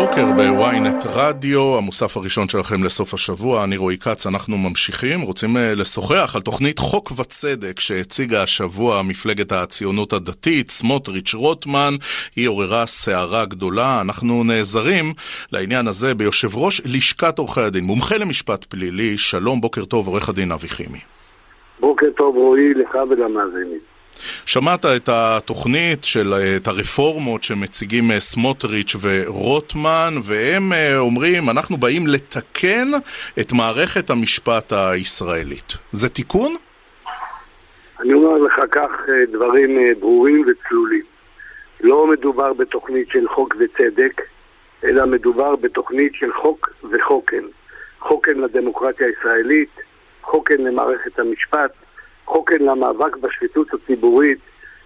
[0.00, 5.72] הבוקר בוויינט רדיו, המוסף הראשון שלכם לסוף השבוע, אני רועי כץ, אנחנו ממשיכים, רוצים אה,
[5.76, 11.94] לשוחח על תוכנית חוק וצדק שהציגה השבוע מפלגת הציונות הדתית, סמוטריץ' רוטמן,
[12.36, 15.04] היא עוררה סערה גדולה, אנחנו נעזרים
[15.52, 20.52] לעניין הזה ביושב ראש לשכת עורכי הדין, מומחה למשפט פלילי, שלום, בוקר טוב, עורך הדין
[20.52, 21.00] אבי חימי.
[21.80, 23.97] בוקר טוב רועי, לך ולמאזינים.
[24.46, 32.02] שמעת את התוכנית של, את הרפורמות שמציגים אה, סמוטריץ' ורוטמן, והם אה, אומרים, אנחנו באים
[32.06, 32.88] לתקן
[33.40, 35.72] את מערכת המשפט הישראלית.
[35.92, 36.52] זה תיקון?
[38.00, 41.02] אני אומר לך כך אה, דברים ברורים וצלולים.
[41.80, 44.22] לא מדובר בתוכנית של חוק וצדק,
[44.84, 47.44] אלא מדובר בתוכנית של חוק וחוקן.
[48.00, 49.70] חוקן לדמוקרטיה הישראלית,
[50.22, 51.72] חוקן למערכת המשפט,
[52.28, 54.38] חוקן למאבק בשחיתות הציבורית,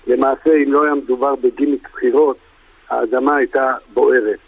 [0.06, 2.36] למעשה אם לא היה מדובר בגימיק בחירות,
[2.88, 4.38] האדמה הייתה בוערת.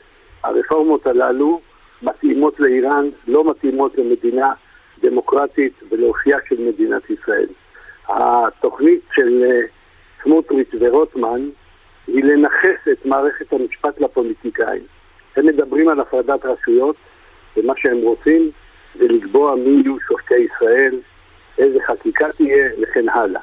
[0.45, 1.61] הרפורמות הללו
[2.03, 4.53] מתאימות לאיראן, לא מתאימות למדינה
[5.01, 7.47] דמוקרטית ולאופייה של מדינת ישראל.
[8.09, 9.61] התוכנית של אה,
[10.23, 11.49] סמוטריץ' ורוטמן
[12.07, 14.83] היא לנכס את מערכת המשפט לפוליטיקאים.
[15.37, 16.97] הם מדברים על הפרדת רשויות,
[17.57, 18.51] ומה שהם רוצים
[18.95, 20.95] זה לקבוע מי יהיו שופטי ישראל,
[21.59, 23.41] איזה חקיקה תהיה וכן הלאה.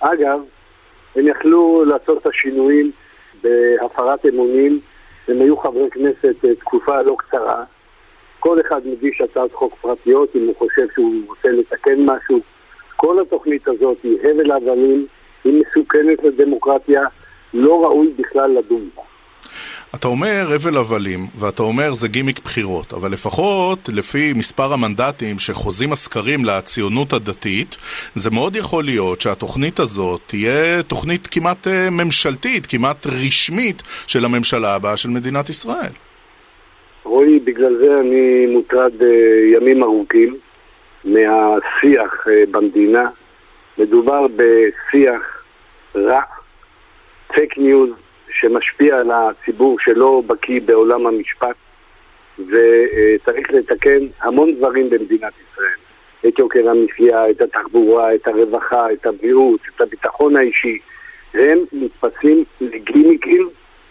[0.00, 0.40] אגב,
[1.16, 2.90] הם יכלו לעשות את השינויים
[3.42, 4.80] בהפרת אמונים,
[5.28, 7.64] הם היו חברי כנסת אה, תקופה לא קצרה.
[8.40, 12.40] כל אחד מגיש הצעת חוק פרטיות אם הוא חושב שהוא רוצה לתקן משהו.
[12.96, 15.06] כל התוכנית הזאת היא הבל הבלים,
[15.44, 17.02] היא מסוכנת לדמוקרטיה,
[17.54, 19.02] לא ראוי בכלל לדון בה.
[19.94, 25.92] אתה אומר הבל הבלים, ואתה אומר זה גימיק בחירות, אבל לפחות לפי מספר המנדטים שחוזים
[25.92, 27.76] הסקרים לציונות הדתית,
[28.14, 34.74] זה מאוד יכול להיות שהתוכנית הזאת תהיה תוכנית כמעט אה, ממשלתית, כמעט רשמית של הממשלה
[34.74, 35.92] הבאה של מדינת ישראל.
[37.04, 39.04] רועי, בגלל זה אני מוטרד uh,
[39.56, 40.36] ימים ארוכים
[41.04, 43.08] מהשיח uh, במדינה.
[43.78, 45.42] מדובר בשיח
[45.96, 46.20] רע,
[47.34, 47.90] פייק ניוז,
[48.32, 51.56] שמשפיע על הציבור שלא בקיא בעולם המשפט,
[52.38, 55.76] וצריך לתקן המון דברים במדינת ישראל.
[56.28, 60.78] את יוקר המחיה, את התחבורה, את הרווחה, את הבריאות, את הביטחון האישי.
[61.34, 63.48] הם נתפסים לגימיקים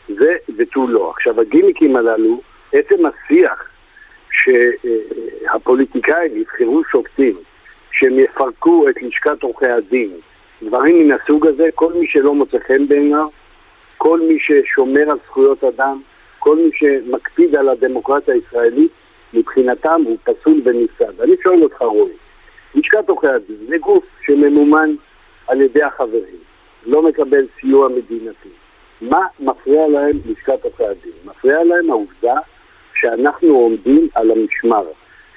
[0.08, 1.10] זה ותו לא.
[1.10, 2.42] עכשיו, הגימיקים הללו,
[2.74, 3.72] עצם השיח
[4.32, 7.36] שהפוליטיקאים יבחרו שופטים,
[7.92, 10.12] שהם יפרקו את לשכת עורכי הדין,
[10.64, 13.28] דברים מן הסוג הזה, כל מי שלא מוצא חן בעיניו,
[14.04, 16.02] כל מי ששומר על זכויות אדם,
[16.40, 18.92] כל מי שמקפיד על הדמוקרטיה הישראלית,
[19.34, 21.22] מבחינתם הוא פסול ונפסד.
[21.22, 22.14] אני שואל אותך, רועי,
[22.76, 24.96] לשכת עורכי הדין זה גוף שממומן
[25.48, 26.38] על ידי החברים,
[26.86, 28.50] לא מקבל סיוע מדינתי.
[29.02, 31.14] מה מפריע להם לשכת עורכי הדין?
[31.26, 32.36] מפריע להם העובדה
[32.96, 34.86] שאנחנו עומדים על המשמר,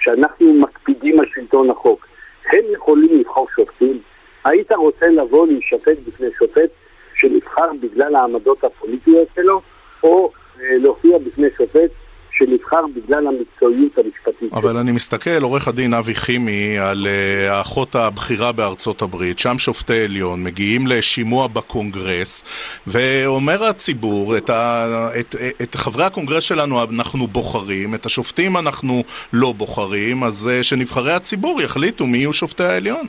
[0.01, 2.07] שאנחנו מקפידים על שלטון החוק.
[2.47, 3.99] הם יכולים לבחור שופטים?
[4.45, 6.71] היית רוצה לבוא להישפט בפני שופט
[7.17, 9.61] שנבחר בגלל העמדות הפוליטיות שלו,
[10.03, 11.91] או אה, להופיע בפני שופט
[12.37, 14.53] שנבחר בגלל המקצועיות המשפטית.
[14.53, 20.05] אבל אני מסתכל, עורך הדין אבי חימי, על uh, האחות הבכירה בארצות הברית, שם שופטי
[20.05, 22.45] עליון מגיעים לשימוע בקונגרס,
[22.87, 24.87] ואומר הציבור, את, ה,
[25.21, 31.13] את, את חברי הקונגרס שלנו אנחנו בוחרים, את השופטים אנחנו לא בוחרים, אז uh, שנבחרי
[31.13, 33.07] הציבור יחליטו מי יהיו שופטי העליון.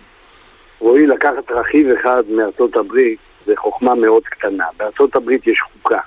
[0.79, 4.65] רועי, לקחת רכיב אחד מארצות הברית זה חוכמה מאוד קטנה.
[4.77, 5.99] בארצות הברית יש חוקה.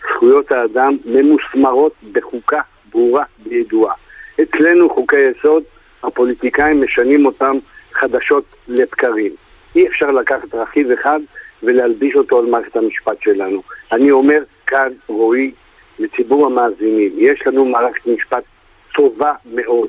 [0.00, 3.94] זכויות האדם ממוסמרות בחוקה ברורה וידועה.
[4.42, 5.62] אצלנו חוקי יסוד,
[6.02, 7.52] הפוליטיקאים משנים אותם
[7.92, 9.32] חדשות לבקרים.
[9.76, 11.20] אי אפשר לקחת רכיב אחד
[11.62, 13.62] ולהלביש אותו על מערכת המשפט שלנו.
[13.92, 15.50] אני אומר כאן, רועי,
[15.98, 18.44] לציבור המאזינים, יש לנו מערכת משפט
[18.94, 19.88] טובה מאוד.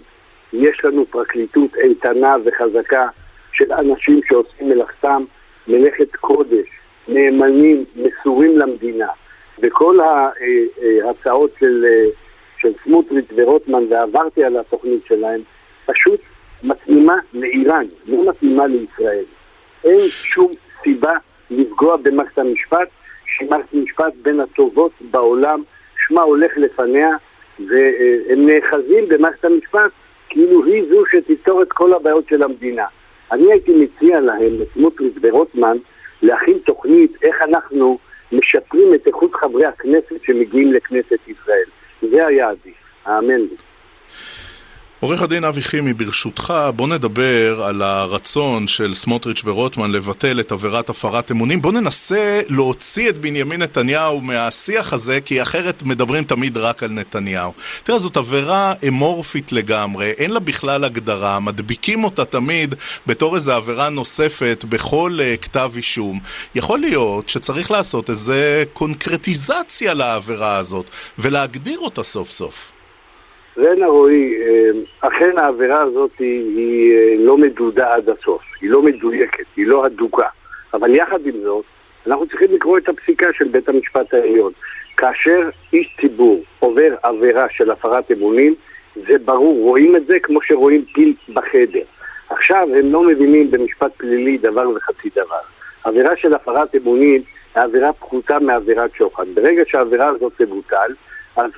[0.53, 3.07] יש לנו פרקליטות איתנה וחזקה
[3.53, 5.23] של אנשים שעושים מלאכתם
[5.67, 6.67] מלאכת קודש.
[7.07, 9.07] נאמנים, מסורים למדינה.
[9.59, 9.97] וכל
[11.03, 11.85] ההצעות של,
[12.57, 15.41] של סמוטריץ' ורוטמן, ועברתי על התוכנית שלהם,
[15.85, 16.19] פשוט
[16.63, 19.23] מתאימה לאיראן, לא מתאימה לישראל.
[19.83, 20.51] אין שום
[20.83, 21.13] סיבה
[21.51, 22.87] לפגוע במערכת המשפט,
[23.25, 25.63] שהיא מערכת משפט בין הטובות בעולם,
[26.07, 27.09] שמה הולך לפניה,
[27.59, 29.91] והם נאחזים במערכת המשפט
[30.29, 32.85] כאילו היא זו שתפתור את כל הבעיות של המדינה.
[33.31, 35.77] אני הייתי מציע להם, לסמוטריץ' ורוטמן,
[36.23, 37.97] להכין תוכנית איך אנחנו
[38.31, 41.65] משפרים את איכות חברי הכנסת שמגיעים לכנסת ישראל.
[42.01, 43.55] זה היה עדיף, האמן לי.
[45.03, 50.89] עורך הדין אבי חימי, ברשותך, בוא נדבר על הרצון של סמוטריץ' ורוטמן לבטל את עבירת
[50.89, 51.61] הפרת אמונים.
[51.61, 57.53] בוא ננסה להוציא את בנימין נתניהו מהשיח הזה, כי אחרת מדברים תמיד רק על נתניהו.
[57.83, 62.75] תראה, זאת עבירה אמורפית לגמרי, אין לה בכלל הגדרה, מדביקים אותה תמיד
[63.07, 66.19] בתור איזו עבירה נוספת בכל uh, כתב אישום.
[66.55, 68.33] יכול להיות שצריך לעשות איזו
[68.73, 72.71] קונקרטיזציה לעבירה הזאת, ולהגדיר אותה סוף סוף.
[73.57, 78.81] רנה רועי, אה, אכן העבירה הזאת היא, היא אה, לא מדודה עד הסוף, היא לא
[78.81, 80.27] מדויקת, היא לא הדוקה.
[80.73, 81.65] אבל יחד עם זאת,
[82.07, 84.51] אנחנו צריכים לקרוא את הפסיקה של בית המשפט העליון.
[84.97, 88.55] כאשר איש ציבור עובר עבירה של הפרת אמונים,
[88.95, 91.83] זה ברור, רואים את זה כמו שרואים פיל בחדר.
[92.29, 95.41] עכשיו הם לא מבינים במשפט פלילי דבר וחצי דבר.
[95.83, 97.21] עבירה של הפרת אמונים
[97.55, 99.25] היא עבירה פחותה מעבירת שוחד.
[99.33, 100.91] ברגע שהעבירה הזאת תבוטל,
[101.35, 101.51] אז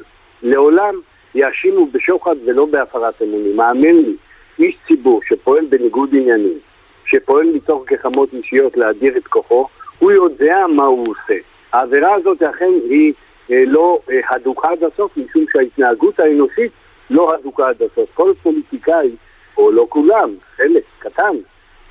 [0.43, 0.95] לעולם
[1.35, 3.59] יאשימו בשוחד ולא בהפרת אמונים.
[3.59, 4.15] האמן לי,
[4.59, 6.57] איש ציבור שפועל בניגוד עניינים,
[7.05, 9.67] שפועל מתוך גחמות אישיות להדיר את כוחו,
[9.99, 11.39] הוא יודע מה הוא עושה.
[11.73, 13.13] העבירה הזאת אכן היא
[13.51, 16.71] אה, לא אה, הדוקה עד הסוף, משום שההתנהגות האנושית
[17.09, 18.09] לא הדוקה עד הסוף.
[18.13, 19.09] כל פוליטיקאי,
[19.57, 21.35] או לא כולם, חלק קטן,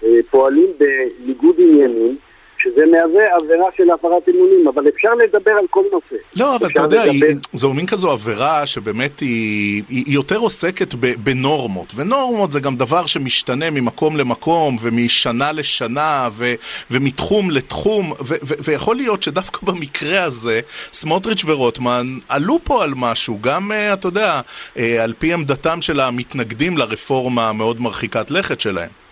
[0.05, 2.17] אה, פועלים בניגוד עניינים
[2.65, 6.23] שזה מהווה עבירה של הפרת אמונים, אבל אפשר לדבר על כל נושא.
[6.37, 7.27] לא, אבל אתה יודע, לדבר...
[7.53, 13.07] זו מין כזו עבירה שבאמת היא, היא יותר עוסקת ב, בנורמות, ונורמות זה גם דבר
[13.07, 16.55] שמשתנה ממקום למקום, ומשנה לשנה, ו,
[16.91, 20.61] ומתחום לתחום, ו, ו, ויכול להיות שדווקא במקרה הזה,
[20.93, 24.41] סמוטריץ' ורוטמן עלו פה על משהו, גם, אה, אתה יודע,
[24.79, 29.04] אה, על פי עמדתם של המתנגדים לרפורמה המאוד מרחיקת לכת שלהם.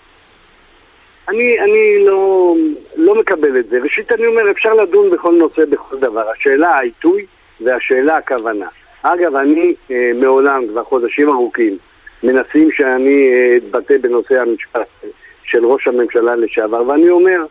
[1.29, 2.55] אני, אני לא,
[2.97, 3.79] לא מקבל את זה.
[3.79, 6.31] ראשית אני אומר, אפשר לדון בכל נושא, בכל דבר.
[6.31, 7.27] השאלה העיתוי
[7.61, 8.67] והשאלה הכוונה.
[9.03, 11.79] אגב, אני אה, מעולם, כבר חודשים ארוכים,
[12.23, 14.89] מנסים שאני אה, אתבטא בנושא המשפט
[15.45, 17.45] של ראש הממשלה לשעבר, ואני אומר,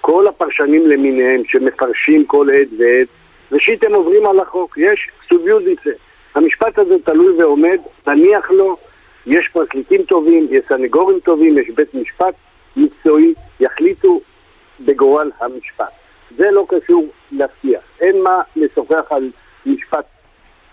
[0.00, 3.08] כל הפרשנים למיניהם שמפרשים כל עת ועת,
[3.52, 5.90] ראשית הם עוברים על החוק, יש סוביודיצה.
[6.34, 8.76] המשפט הזה תלוי ועומד, תניח לו,
[9.26, 12.34] יש פרקליטים טובים, יש סנגורים טובים, יש בית משפט
[12.78, 14.20] מקצועי, יחליטו
[14.80, 15.92] בגורל המשפט.
[16.36, 17.82] זה לא קשור לשיח.
[18.00, 19.30] אין מה לשוחח על
[19.66, 20.04] משפט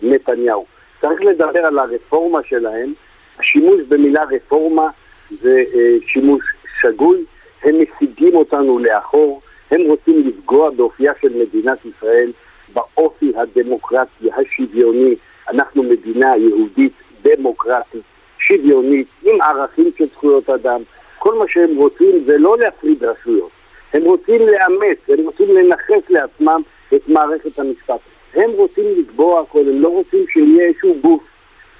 [0.01, 0.65] נתניהו.
[1.01, 2.93] צריך לדבר על הרפורמה שלהם.
[3.39, 4.87] השימוש במילה רפורמה
[5.31, 6.43] זה אה, שימוש
[6.81, 7.23] שגוי.
[7.63, 9.41] הם משיגים אותנו לאחור.
[9.71, 12.31] הם רוצים לפגוע באופייה של מדינת ישראל,
[12.73, 15.15] באופי הדמוקרטי, השוויוני.
[15.49, 18.01] אנחנו מדינה יהודית, דמוקרטית,
[18.39, 20.81] שוויונית, עם ערכים של זכויות אדם.
[21.25, 23.49] כל מה שהם רוצים זה לא להפריד רשויות.
[23.93, 26.61] הם רוצים לאמץ, הם רוצים לנכס לעצמם
[26.95, 27.99] את מערכת המשפט.
[28.33, 31.23] הם רוצים לקבוע הכל, הם לא רוצים שיהיה איזשהו גוף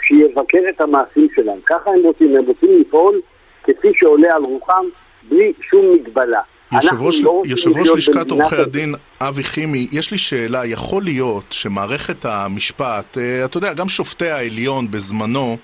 [0.01, 1.59] שיבקר את המעשים שלהם.
[1.65, 3.21] ככה הם רוצים, הם רוצים לפעול
[3.63, 4.85] כפי שעולה על רוחם,
[5.29, 6.41] בלי שום מגבלה.
[6.81, 13.17] יושב ראש, לא לשכת עורכי הדין אבי חימי, יש לי שאלה, יכול להיות שמערכת המשפט,
[13.17, 15.57] אה, אתה יודע, גם שופטי העליון בזמנו,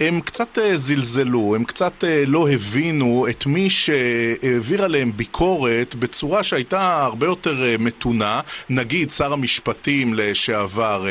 [0.00, 6.42] הם קצת אה, זלזלו, הם קצת אה, לא הבינו את מי שהעביר עליהם ביקורת בצורה
[6.42, 11.06] שהייתה הרבה יותר מתונה, נגיד שר המשפטים לשעבר,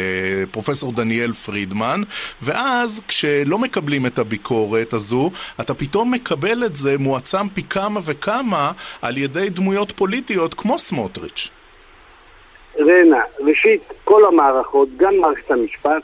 [0.51, 2.01] פרופסור דניאל פרידמן,
[2.41, 8.71] ואז כשלא מקבלים את הביקורת הזו, אתה פתאום מקבל את זה מועצם פי כמה וכמה
[9.01, 11.49] על ידי דמויות פוליטיות כמו סמוטריץ'.
[12.79, 16.03] רנה, ראשית, כל המערכות, גם מערכת המשפט,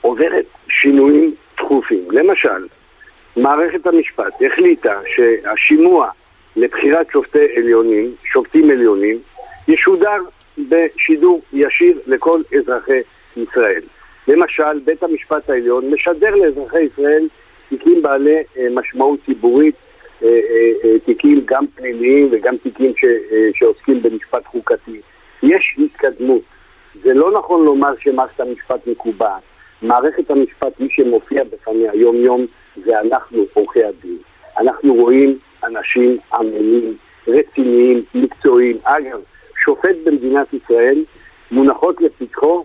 [0.00, 2.10] עוברת שינויים תכופים.
[2.10, 2.66] למשל,
[3.36, 6.08] מערכת המשפט החליטה שהשימוע
[6.56, 9.18] לבחירת שופטי עליונים, שופטים עליונים,
[9.68, 10.18] ישודר
[10.58, 13.00] בשידור ישיר לכל אזרחי
[13.36, 13.82] ישראל.
[14.28, 17.28] למשל, בית המשפט העליון משדר לאזרחי ישראל
[17.68, 19.74] תיקים בעלי אה, משמעות ציבורית,
[21.04, 23.04] תיקים גם פליליים וגם תיקים ש,
[23.54, 25.00] שעוסקים במשפט חוקתי.
[25.42, 26.42] יש התקדמות.
[27.02, 29.42] זה לא נכון לומר שמערכת המשפט מקובעת.
[29.82, 32.46] מערכת המשפט, מי שמופיע בפניה יום-יום,
[32.84, 34.18] זה אנחנו, עורכי הדין.
[34.58, 36.96] אנחנו רואים אנשים עמלים,
[37.28, 38.76] רציניים, מקצועיים.
[38.84, 39.20] אגב,
[39.64, 41.04] שופט במדינת ישראל,
[41.50, 42.64] מונחות לפתחו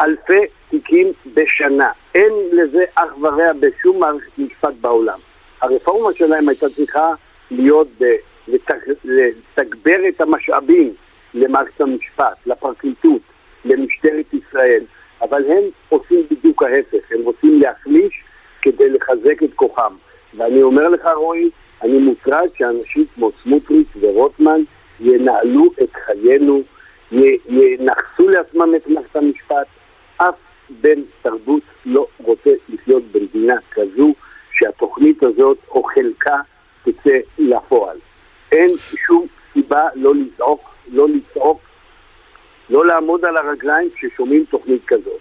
[0.00, 1.90] אלפי תיקים בשנה.
[2.14, 5.18] אין לזה אח ורע בשום מערכת משפט בעולם.
[5.60, 7.12] הרפורמה שלהם הייתה צריכה
[7.50, 7.88] להיות
[9.04, 10.94] לתגבר את המשאבים
[11.34, 13.22] למערכת המשפט, לפרקליטות,
[13.64, 14.84] למשטרת ישראל,
[15.22, 18.22] אבל הם עושים בדיוק ההפך, הם רוצים להחליש
[18.62, 19.94] כדי לחזק את כוחם.
[20.36, 21.50] ואני אומר לך, רועי,
[21.82, 24.60] אני מוטרד שאנשים כמו סמוטריץ' ורוטמן
[25.00, 26.62] ינהלו את חיינו,
[27.48, 29.66] ינכסו לעצמם את מערכת המשפט.
[30.16, 30.34] אף
[30.80, 34.14] בן תרבות לא רוצה לחיות במדינה כזו
[34.58, 36.40] שהתוכנית הזאת או חלקה
[36.84, 37.96] תצא לפועל.
[38.52, 38.68] אין
[39.06, 41.60] שום סיבה לא לזעוק, לא לצעוק,
[42.70, 45.20] לא לעמוד על הרגליים כששומעים תוכנית כזאת.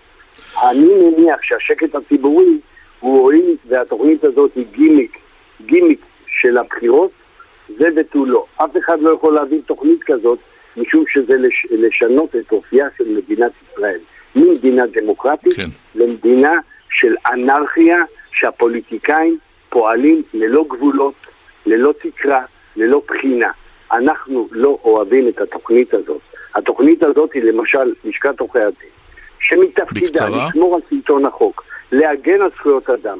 [0.69, 2.59] אני מניח שהשקט הציבורי
[2.99, 5.17] הוא הועיל והתוכנית הזאת היא גימיק,
[5.65, 7.11] גימיק של הבחירות,
[7.77, 8.45] זה ותו לא.
[8.55, 10.39] אף אחד לא יכול להביא תוכנית כזאת
[10.77, 13.99] משום שזה לש, לשנות את אופייה של מדינת ישראל.
[14.35, 15.67] ממדינה דמוקרטית כן.
[15.95, 16.53] למדינה
[16.89, 17.97] של אנרכיה
[18.35, 19.37] שהפוליטיקאים
[19.69, 21.13] פועלים ללא גבולות,
[21.65, 22.39] ללא תקרה,
[22.75, 23.51] ללא בחינה.
[23.91, 26.21] אנחנו לא אוהבים את התוכנית הזאת.
[26.55, 28.89] התוכנית הזאת היא למשל לשכת עורכי הדין,
[29.39, 33.17] שמתפקידה לשמור על שלטון החוק, להגן על זכויות אדם.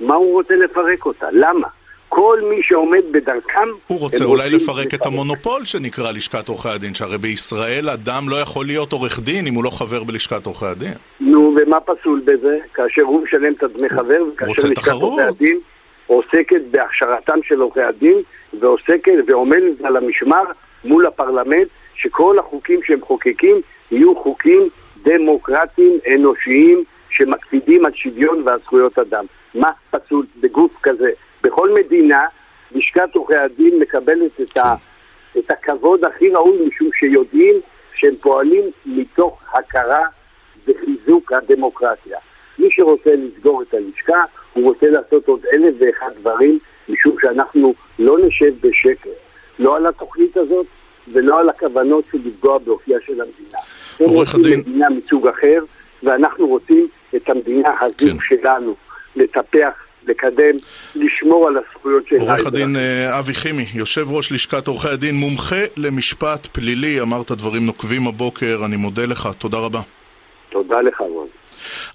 [0.00, 1.26] מה הוא רוצה לפרק אותה?
[1.32, 1.68] למה?
[2.08, 3.68] כל מי שעומד בדרכם...
[3.86, 8.66] הוא רוצה אולי לפרק את המונופול שנקרא לשכת עורכי הדין, שהרי בישראל אדם לא יכול
[8.66, 10.92] להיות עורך דין אם הוא לא חבר בלשכת עורכי הדין.
[11.20, 12.58] נו, ומה פסול בזה?
[12.74, 15.58] כאשר הוא משלם את הדמי חבר, וכאשר לשכת עורכי הדין
[16.06, 18.22] עוסקת בהכשרתם של עורכי הדין,
[18.60, 20.42] ועוסקת ועומדת על המשמר
[20.84, 23.56] מול הפרלמנט, שכל החוקים שהם חוקקים
[23.90, 24.68] יהיו חוקים
[25.02, 29.24] דמוקרטיים, אנושיים, שמקפידים על שוויון ועל זכויות אדם.
[29.54, 31.10] מה פסול בגוף כזה?
[31.42, 32.24] בכל מדינה
[32.72, 34.74] לשכת עורכי הדין מקבלת את, ה,
[35.38, 37.54] את הכבוד הכי ראוי משום שיודעים
[37.94, 40.04] שהם פועלים מתוך הכרה
[40.66, 42.18] וחיזוק הדמוקרטיה.
[42.58, 46.58] מי שרוצה לסגור את הלשכה, הוא רוצה לעשות עוד אלף ואחד דברים,
[46.88, 49.10] משום שאנחנו לא נשב בשקט,
[49.58, 50.66] לא על התוכנית הזאת
[51.12, 53.58] ולא על הכוונות של לפגוע באופייה של המדינה.
[54.00, 54.60] הם רוצים הדין...
[54.60, 55.64] מדינה מסוג אחר,
[56.02, 58.20] ואנחנו רוצים את המדינה הזו כן.
[58.20, 58.74] שלנו
[59.16, 60.56] לטפח לקדם,
[60.94, 65.62] לשמור על הזכויות של עורך הדין אה, אבי חימי, יושב ראש לשכת עורכי הדין, מומחה
[65.76, 69.80] למשפט פלילי, אמרת דברים נוקבים הבוקר, אני מודה לך, תודה רבה.
[70.50, 71.26] תודה לך, רון.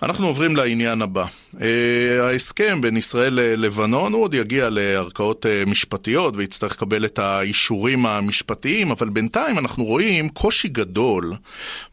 [0.03, 1.25] אנחנו עוברים לעניין הבא.
[1.61, 8.05] אה, ההסכם בין ישראל ללבנון, הוא עוד יגיע לערכאות אה, משפטיות ויצטרך לקבל את האישורים
[8.05, 11.33] המשפטיים, אבל בינתיים אנחנו רואים קושי גדול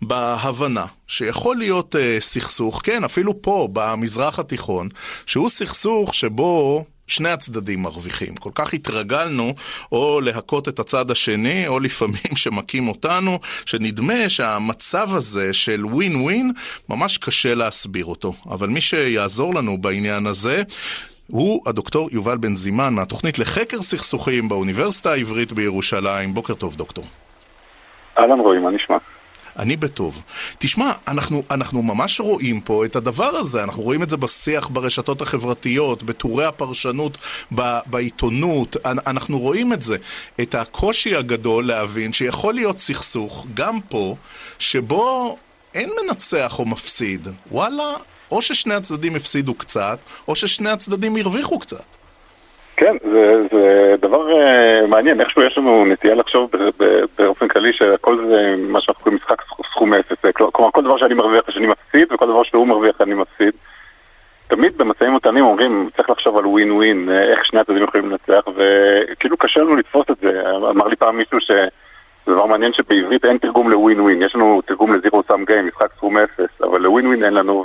[0.02, 4.88] בהבנה שיכול להיות אה, סכסוך, כן, אפילו פה, במזרח התיכון,
[5.26, 6.84] שהוא סכסוך שבו...
[7.10, 8.34] שני הצדדים מרוויחים.
[8.36, 9.54] כל כך התרגלנו
[9.92, 16.52] או להכות את הצד השני, או לפעמים שמכים אותנו, שנדמה שהמצב הזה של ווין ווין,
[16.88, 18.32] ממש קשה להסביר אותו.
[18.50, 20.62] אבל מי שיעזור לנו בעניין הזה,
[21.26, 26.34] הוא הדוקטור יובל בן זימן מהתוכנית לחקר סכסוכים באוניברסיטה העברית בירושלים.
[26.34, 27.04] בוקר טוב, דוקטור.
[28.18, 28.96] אהלן רועי, מה נשמע?
[29.58, 30.22] אני בטוב.
[30.58, 35.22] תשמע, אנחנו, אנחנו ממש רואים פה את הדבר הזה, אנחנו רואים את זה בשיח ברשתות
[35.22, 37.18] החברתיות, בטורי הפרשנות
[37.54, 39.96] ב, בעיתונות, אנחנו רואים את זה.
[40.40, 44.16] את הקושי הגדול להבין שיכול להיות סכסוך, גם פה,
[44.58, 45.36] שבו
[45.74, 47.28] אין מנצח או מפסיד.
[47.50, 47.94] וואלה,
[48.30, 51.99] או ששני הצדדים הפסידו קצת, או ששני הצדדים הרוויחו קצת.
[52.80, 56.50] כן, זה, זה דבר uh, מעניין, איכשהו יש לנו נטייה לחשוב
[57.18, 60.16] באופן כללי שהכל זה מה שאנחנו קוראים משחק סכום אפס,
[60.52, 63.52] כלומר כל דבר שאני מרוויח שאני מפסיד וכל דבר שהוא מרוויח אני מפסיד.
[64.48, 68.44] תמיד במצעים ומתנים אומרים, צריך לחשוב על ווין ווין, אה, איך שני הצדדים יכולים לנצח,
[68.56, 70.42] וכאילו קשה לנו לתפוס את זה.
[70.70, 71.50] אמר לי פעם מישהו ש...
[72.26, 75.92] זה דבר מעניין שבעברית אין תרגום לווין ווין, יש לנו תרגום לזירו סאם גיים, משחק
[75.96, 77.64] סכום אפס, אבל לווין ווין אין לנו,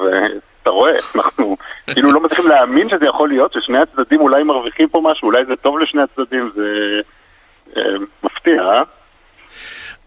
[0.65, 1.57] ואתה רואה, אנחנו
[1.93, 5.55] כאילו לא מצליחים להאמין שזה יכול להיות, ששני הצדדים אולי מרוויחים פה משהו, אולי זה
[5.55, 7.01] טוב לשני הצדדים, זה
[7.77, 8.83] אה, מפתיע, אה?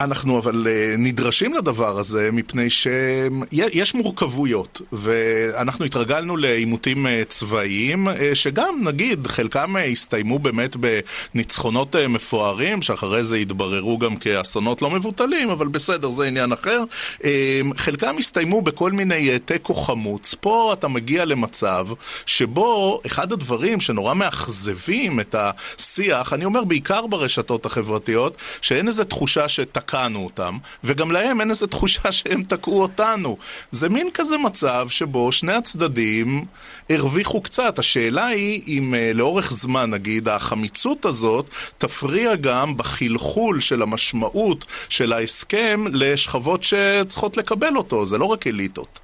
[0.00, 8.34] אנחנו אבל אה, נדרשים לדבר הזה מפני שיש מורכבויות ואנחנו התרגלנו לעימותים אה, צבאיים אה,
[8.34, 15.68] שגם נגיד חלקם הסתיימו באמת בניצחונות מפוארים שאחרי זה התבררו גם כאסונות לא מבוטלים אבל
[15.68, 16.84] בסדר זה עניין אחר.
[17.76, 21.86] חלקם הסתיימו בכל מיני תיקו חמוץ פה אתה מגיע למצב
[22.26, 29.48] שבו אחד הדברים שנורא מאכזבים את השיח אני אומר בעיקר ברשתות החברתיות שאין איזו תחושה
[29.48, 30.52] שת תקענו אותם,
[30.84, 33.36] וגם להם אין איזו תחושה שהם תקעו אותנו.
[33.70, 36.26] זה מין כזה מצב שבו שני הצדדים
[36.90, 37.78] הרוויחו קצת.
[37.78, 45.12] השאלה היא אם uh, לאורך זמן, נגיד, החמיצות הזאת תפריע גם בחלחול של המשמעות של
[45.12, 48.98] ההסכם לשכבות שצריכות לקבל אותו, זה לא רק אליטות.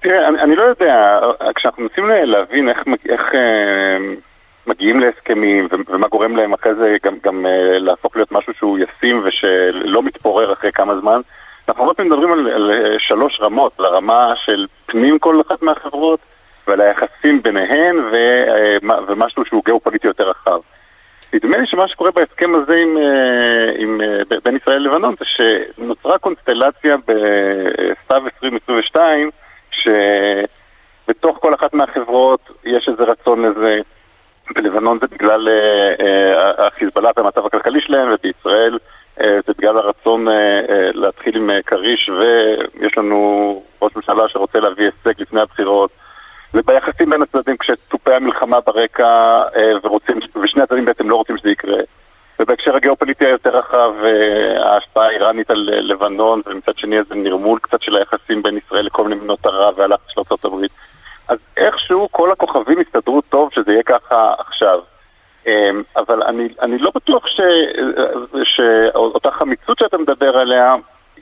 [0.00, 1.20] תראה, אני, אני לא יודע,
[1.54, 4.14] כשאנחנו מנסים להבין איך, איך אה,
[4.66, 9.22] מגיעים להסכמים ומה גורם להם אחרי זה גם, גם אה, להפוך להיות משהו שהוא ישים
[9.24, 11.20] ושלא מתפורר אחרי כמה זמן,
[11.68, 16.20] אנחנו הרבה פעמים מדברים על, על שלוש רמות, לרמה של פנים כל אחת מהחברות
[16.66, 18.16] ועל היחסים ביניהן ו,
[19.08, 20.60] ומשהו שהוא גיאופוליטי יותר רחב.
[21.32, 22.96] נדמה לי שמה שקורה בהסכם הזה עם,
[23.78, 24.00] עם,
[24.44, 29.30] בין ישראל ללבנון זה שנוצרה קונסטלציה בסתיו 2022
[29.70, 33.80] שבתוך כל אחת מהחברות יש איזה רצון לזה.
[34.54, 38.78] בלבנון זה בגלל uh, uh, החיזבאללה והמצב הכלכלי שלהם, ובישראל
[39.18, 40.26] uh, זה בגלל הרצון
[40.94, 45.90] להתחיל עם כריש, ויש לנו ראש ממשלה שרוצה להביא הישג לפני הבחירות.
[46.54, 49.42] וביחסים בין הצדדים כשתופי המלחמה ברקע
[49.84, 51.82] ורוצים, ושני הצדדים בעצם לא רוצים שזה יקרה.
[52.40, 53.92] ובהקשר הגיאופוליטי היותר רחב,
[54.58, 59.14] ההשפעה האיראנית על לבנון, ומצד שני איזה נרמול קצת של היחסים בין ישראל לכל מיני
[59.16, 60.66] מדינות ערב והלחץ של ארה"ב.
[61.28, 64.78] אז איכשהו כל הכוכבים הסתדרו טוב שזה יהיה ככה עכשיו.
[65.96, 67.40] אבל אני, אני לא בטוח ש,
[68.44, 70.74] שאותה חמיצות שאתה מדבר עליה,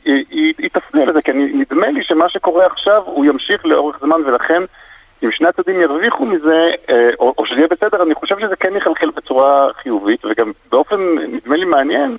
[0.04, 4.20] היא, היא, היא תפנה לזה, כי נדמה לי שמה שקורה עכשיו הוא ימשיך לאורך זמן
[4.26, 4.62] ולכן
[5.24, 8.76] אם שני הצדדים ירוויחו מזה, אה, או, או שזה יהיה בסדר, אני חושב שזה כן
[8.76, 12.16] יחלחל בצורה חיובית, וגם באופן, נדמה לי מעניין,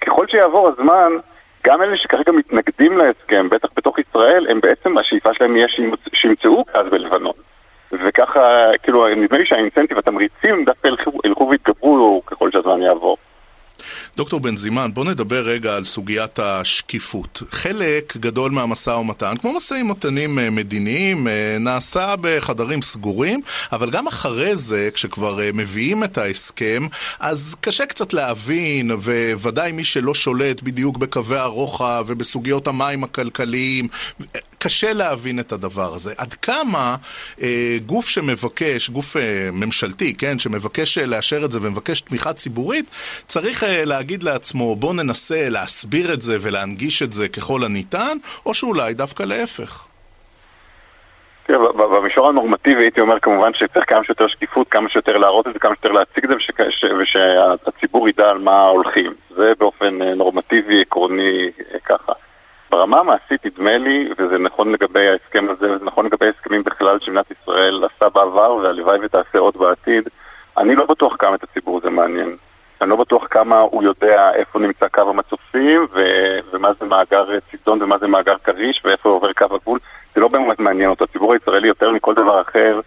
[0.00, 1.12] ככל שיעבור הזמן,
[1.66, 5.66] גם אלה שכרגע מתנגדים להסכם, בטח בתוך ישראל, הם בעצם, השאיפה שלהם יהיה
[6.14, 7.32] שימצאו גז בלבנון.
[7.92, 10.88] וככה, כאילו, נדמה לי שהאינסנטיב, התמריצים דווקא
[11.24, 13.16] ילכו ויתגברו ככל שהזמן יעבור.
[14.16, 17.42] דוקטור בן זימן, בוא נדבר רגע על סוגיית השקיפות.
[17.50, 23.40] חלק גדול מהמשא ומתן, כמו משאים ומתנים אה, מדיניים, אה, נעשה בחדרים סגורים,
[23.72, 26.86] אבל גם אחרי זה, כשכבר אה, מביאים את ההסכם,
[27.20, 28.90] אז קשה קצת להבין,
[29.34, 33.88] וודאי מי שלא שולט בדיוק בקווי הרוחב ובסוגיות המים הכלכליים,
[34.62, 36.12] קשה להבין את הדבר הזה.
[36.18, 36.96] עד כמה
[37.42, 42.90] אה, גוף שמבקש, גוף אה, ממשלתי, כן, שמבקש אה, לאשר את זה ומבקש תמיכה ציבורית,
[43.26, 48.54] צריך אה, להגיד לעצמו, בוא ננסה להסביר את זה ולהנגיש את זה ככל הניתן, או
[48.54, 49.90] שאולי דווקא להפך.
[51.46, 55.58] תראה, במישור הנורמטיבי הייתי אומר כמובן שצריך כמה שיותר שקיפות, כמה שיותר להראות את זה,
[55.58, 56.36] כמה שיותר להציג את זה
[57.02, 59.14] ושהציבור ידע על מה הולכים.
[59.30, 62.12] זה באופן אה, נורמטיבי, עקרוני, אה, ככה.
[62.70, 67.30] ברמה המעשית נדמה לי, וזה נכון לגבי ההסכם הזה, וזה נכון לגבי הסכמים בכלל שמדינת
[67.30, 70.08] ישראל עשתה בעבר, והלוואי ותעשה עוד בעתיד,
[70.58, 72.36] אני לא בטוח כמה את הציבור זה מעניין.
[72.80, 77.82] אני לא בטוח כמה הוא יודע איפה נמצא קו המצופים, ו- ומה זה מאגר צידון
[77.82, 79.78] ומה זה מאגר כריש, ואיפה עובר קו הגבול.
[80.14, 81.04] זה לא באמת מעניין אותו.
[81.04, 82.80] הציבור הישראלי יותר מכל דבר אחר,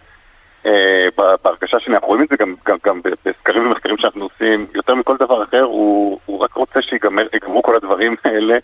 [0.66, 1.08] אה,
[1.44, 5.16] בהרגשה שלי, אנחנו רואים את זה גם, גם, גם בסקרים ומחקרים שאנחנו עושים, יותר מכל
[5.16, 8.58] דבר אחר, הוא, הוא רק רוצה שיגמרו כל הדברים האלה.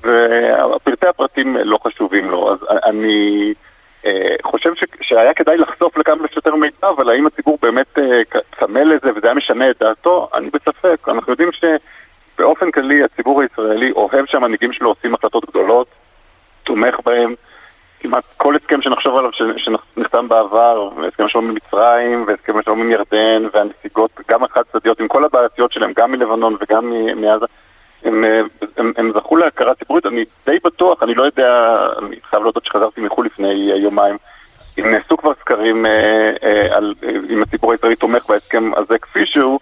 [0.00, 2.52] ופרטי הפרטים לא חשובים לו.
[2.52, 3.54] אז אני
[4.06, 8.78] אה, חושב ש, שהיה כדאי לחשוף לכמה שיותר מידע, אבל האם הציבור באמת אה, צמא
[8.78, 10.28] לזה וזה היה משנה את דעתו?
[10.34, 11.08] אני בספק.
[11.08, 15.86] אנחנו יודעים שבאופן כללי הציבור הישראלי אוהב שהמנהיגים שלו עושים החלטות גדולות,
[16.64, 17.34] תומך בהם.
[18.00, 23.42] כמעט כל הסכם שנחשוב עליו שנחתם בעבר, הסכם השלום עם מצרים והסכם השלום עם ירדן
[23.52, 27.46] והנסיגות, גם החד צדדיות עם כל הבעייתיות שלהם, גם מלבנון וגם מעזה,
[28.04, 28.40] הם, אה,
[28.76, 33.00] הם, הם זכו להכרה ציבורית, אני די בטוח, אני לא יודע, אני חייב להודות שחזרתי
[33.00, 34.16] מחו"ל לפני אה, יומיים,
[34.78, 36.78] אם נעשו כבר סקרים אה,
[37.30, 39.58] אם הציבור הישראלי תומך בהסכם הזה כפי שהוא,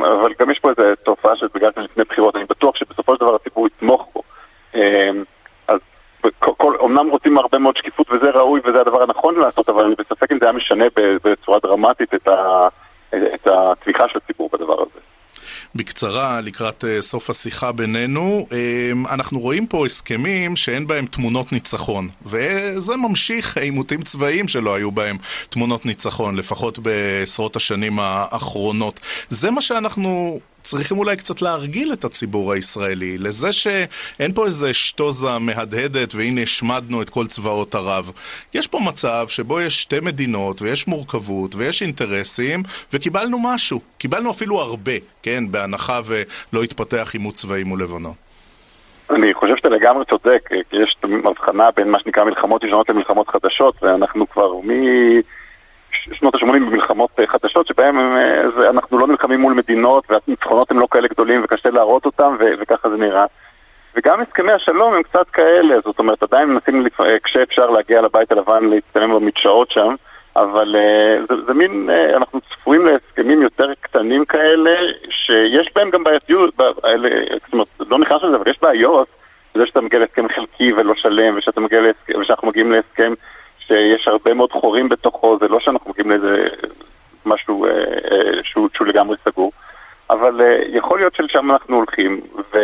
[0.00, 3.34] אבל גם יש פה איזו תופעה של בגלל לפני בחירות, אני בטוח שבסופו של דבר
[3.34, 4.22] הציבור יתמוך בו.
[5.68, 5.78] אז
[6.38, 6.76] כל, כל,
[7.10, 10.46] רוצים הרבה מאוד שקיפות וזה ראוי וזה הדבר הנכון לעשות, אבל אני בספק אם זה
[10.46, 10.84] היה משנה
[11.24, 12.68] בצורה דרמטית את, ה,
[13.14, 15.00] את התמיכה של הציבור בדבר הזה.
[15.74, 18.46] בקצרה, לקראת uh, סוף השיחה בינינו.
[18.50, 18.54] Um,
[19.10, 25.16] אנחנו רואים פה הסכמים שאין בהם תמונות ניצחון, וזה ממשיך עימותים צבאיים שלא היו בהם
[25.50, 29.00] תמונות ניצחון, לפחות בעשרות השנים האחרונות.
[29.28, 35.38] זה מה שאנחנו צריכים אולי קצת להרגיל את הציבור הישראלי, לזה שאין פה איזה שטוזה
[35.40, 38.12] מהדהדת והנה השמדנו את כל צבאות ערב.
[38.54, 42.62] יש פה מצב שבו יש שתי מדינות ויש מורכבות ויש אינטרסים
[42.92, 43.80] וקיבלנו משהו.
[43.98, 44.92] קיבלנו אפילו הרבה,
[45.22, 48.14] כן, בהנחה ולא התפתח עימות צבאי מול לבנון.
[49.10, 53.74] אני חושב שאתה לגמרי צודק, כי יש הבחנה בין מה שנקרא מלחמות ישנות למלחמות חדשות,
[53.82, 54.70] ואנחנו כבר מ...
[56.12, 60.86] שנות ה-80 במלחמות אה, חדשות, שבהן אה, אנחנו לא נלחמים מול מדינות והניצחונות הם לא
[60.90, 63.24] כאלה גדולים וקשה להראות אותם ו- וככה זה נראה.
[63.96, 67.00] וגם הסכמי השלום הם קצת כאלה, זאת אומרת עדיין מנסים לפ...
[67.00, 69.94] אה, כשאפשר להגיע לבית הלבן להצטלם במדשאות שם,
[70.36, 70.76] אבל
[71.28, 74.70] זה, זה מין, אנחנו צפויים להסכמים יותר קטנים כאלה,
[75.10, 79.08] שיש בהם גם בעייתיות, זאת אומרת, לא נכנס לזה, אבל יש בעיות,
[79.54, 83.14] זה שאתה מגיע להסכם חלקי ולא שלם, ושאתה מגיע להסכם, ושאנחנו מגיעים להסכם
[83.66, 86.48] שיש הרבה מאוד חורים בתוכו, זה לא שאנחנו מגיעים לאיזה
[87.26, 89.52] משהו אה, אה, שהוא, שהוא לגמרי סגור,
[90.10, 92.20] אבל אה, יכול להיות שלשם אנחנו הולכים,
[92.54, 92.58] ו...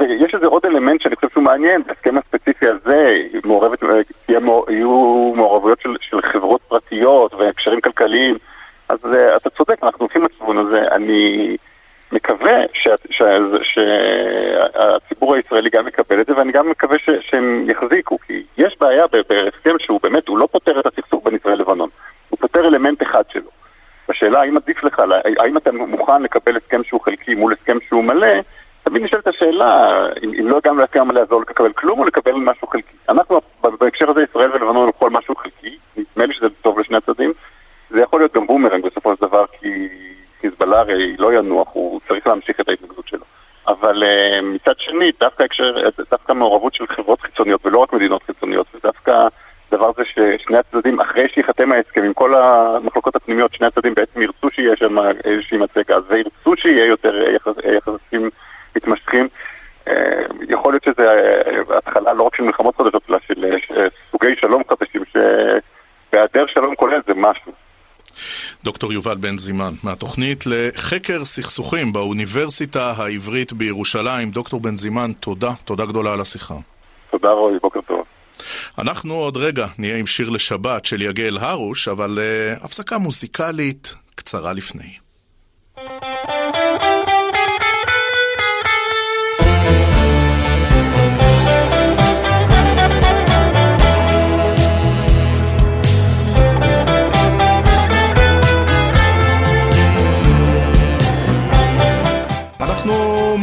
[0.00, 3.82] ויש איזה עוד אלמנט שאני חושב שהוא מעניין, בהסכם הספציפי הזה מעורבת,
[4.28, 8.38] יהיו מעורבויות של, של חברות פרטיות והקשרים כלכליים,
[8.88, 10.82] אז uh, אתה צודק, אנחנו הולכים לכיוון הזה.
[10.92, 11.56] אני
[12.12, 12.60] מקווה
[13.62, 19.06] שהציבור הישראלי גם יקבל את זה, ואני גם מקווה ש, שהם יחזיקו, כי יש בעיה
[19.06, 21.88] בהסכם שהוא באמת, הוא לא פותר את הסכסוך בין ישראל לבנון,
[22.28, 23.50] הוא פותר אלמנט אחד שלו.
[24.08, 25.02] השאלה האם עדיף לך,
[25.38, 28.28] האם אתה מוכן לקבל הסכם שהוא חלקי מול הסכם שהוא מלא,
[28.82, 29.90] תמיד נשאלת השאלה,
[30.24, 32.96] אם, אם לא הגענו להסכם מלא, אז לא לקבל כלום או לקבל משהו חלקי.
[33.08, 33.40] אנחנו
[33.80, 37.32] בהקשר הזה, ישראל ולבנון הלכו על משהו חלקי, נדמה לי שזה טוב לשני הצדדים.
[37.90, 39.88] זה יכול להיות גם בומרנג בסופו של דבר, כי
[40.42, 43.24] חיזבאללה הרי לא ינוח, הוא צריך להמשיך את ההתנגדות שלו.
[43.68, 45.76] אבל uh, מצד שני, דווקא הקשר,
[46.10, 49.28] דווקא מעורבות של חברות חיצוניות ולא רק מדינות חיצוניות, ודווקא
[49.72, 54.50] דבר זה ששני הצדדים, אחרי שייחתם ההסכם עם כל המחלוקות הפנימיות, שני הצדדים בעצם ירצו
[54.50, 57.14] שיהיה שם איזושהי מצגה, וירצו שיהיה יותר
[57.76, 58.30] יחסים
[58.76, 59.28] מתמשכים.
[59.88, 64.36] אה, יכול להיות שזה אה, התחלה לא רק של מלחמות חדשות, אלא של אה, סוגי
[64.40, 67.52] שלום חדשים, שבהיעדר שלום כולל זה משהו.
[68.64, 74.30] דוקטור יובל בן זימן, מהתוכנית לחקר סכסוכים באוניברסיטה העברית בירושלים.
[74.30, 76.54] דוקטור בן זימן, תודה, תודה גדולה על השיחה.
[77.10, 78.04] תודה רועי, בוקר טוב.
[78.78, 84.52] אנחנו עוד רגע נהיה עם שיר לשבת של יגל הרוש, אבל uh, הפסקה מוזיקלית קצרה
[84.52, 84.96] לפני.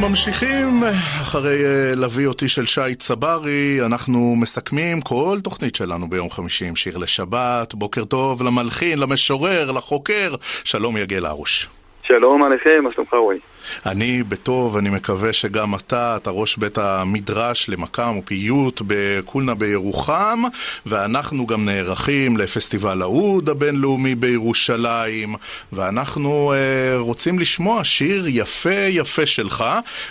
[0.09, 0.83] ממשיכים
[1.21, 6.75] אחרי אה, להביא אותי של שי צברי, אנחנו מסכמים כל תוכנית שלנו ביום חמישי עם
[6.75, 7.73] שיר לשבת.
[7.73, 10.35] בוקר טוב למלחין, למשורר, לחוקר.
[10.63, 11.69] שלום יגל הרוש.
[12.11, 13.39] שלום עליכם, מה שלומך רועי?
[13.85, 20.41] אני בטוב, אני מקווה שגם אתה, אתה ראש בית המדרש למקם ופיוט בקולנה בירוחם,
[20.85, 25.35] ואנחנו גם נערכים לפסטיבל האוד הבינלאומי בירושלים,
[25.73, 29.65] ואנחנו אה, רוצים לשמוע שיר יפה יפה שלך,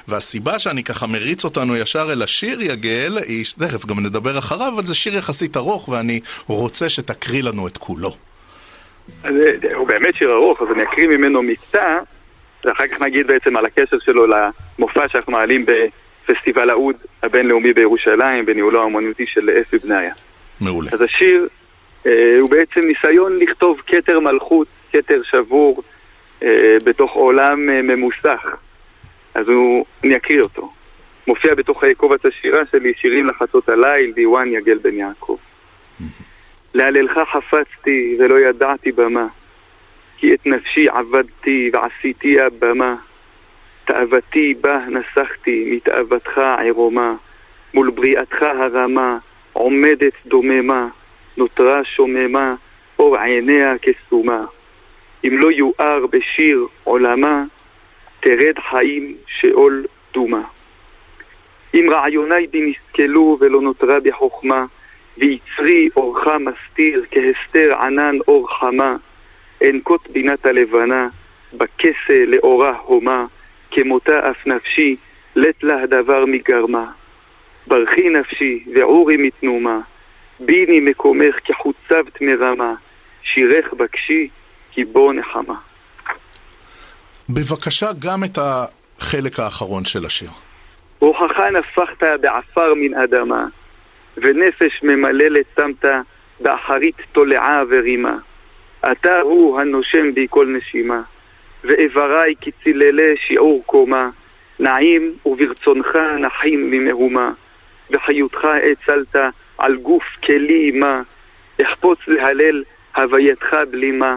[0.09, 4.85] והסיבה שאני ככה מריץ אותנו ישר אל השיר, יגל, היא, תכף גם נדבר אחריו, אבל
[4.85, 8.28] זה שיר יחסית ארוך, ואני רוצה שתקריא לנו את כולו.
[9.25, 9.31] אה,
[9.75, 11.99] הוא באמת שיר ארוך, אז אני אקריא ממנו מקטע,
[12.65, 18.83] ואחר כך נגיד בעצם על הקשר שלו למופע שאנחנו מעלים בפסטיבל האוד הבינלאומי בירושלים, בניהולו
[18.83, 20.13] האמנותי של אפי בניה.
[20.61, 20.91] מעולה.
[20.93, 21.49] אז השיר
[22.07, 25.83] אה, הוא בעצם ניסיון לכתוב כתר מלכות, כתר שבור,
[26.43, 28.47] אה, בתוך עולם אה, ממוסך.
[29.35, 30.73] אז הוא, אני אקריא אותו.
[31.27, 35.37] מופיע בתוך קובץ השירה שלי, שירים לחצות הליל, דיוואן יגל בן יעקב.
[36.79, 39.26] להללך חפצתי ולא ידעתי במה,
[40.16, 42.95] כי את נפשי עבדתי ועשיתי הבמה.
[43.85, 47.14] תאוותי בה נסחתי מתאוותך עירומה,
[47.74, 49.18] מול בריאתך הרמה,
[49.53, 50.89] עומדת דוממה,
[51.37, 52.55] נותרה שוממה,
[52.99, 54.45] אור עיניה כסומה.
[55.24, 57.43] אם לא יואר בשיר עולמה,
[58.20, 60.43] תרד חיים שאול דומה.
[61.74, 64.64] אם רעיוני בי נסכלו ולא נותרה בחוכמה,
[65.19, 68.97] ויצרי אורך מסתיר כהסתר ענן אור חמה,
[69.64, 71.09] אנקוט בינת הלבנה,
[71.53, 73.25] בכסה לאורה הומה,
[73.71, 74.97] כמותה אף נפשי,
[75.37, 76.91] לט לה הדבר מגרמה.
[77.66, 79.81] ברכי נפשי ועורי מתנומה,
[80.41, 82.75] ביני מקומך כחוצבת מרמה,
[83.23, 84.29] שירך בקשי
[84.71, 85.55] כי בו נחמה.
[87.29, 90.31] בבקשה גם את החלק האחרון של השיר.
[91.01, 93.47] רוחך נפחת בעפר מן אדמה,
[94.21, 95.85] ונפש ממללת שמת
[96.41, 98.16] באחרית תולעה ורימה.
[98.93, 101.03] אתה הוא הנושם בי כל נשימה,
[101.64, 104.11] ואיבריי כצללי שיעור קומה,
[104.59, 107.33] נעים וברצונך נחים ממהומה,
[107.91, 109.16] וחיותך הצלת
[109.59, 111.03] על גוף כלי מה,
[111.62, 112.64] אחפוץ להלל
[112.97, 114.16] הווייתך בלימה,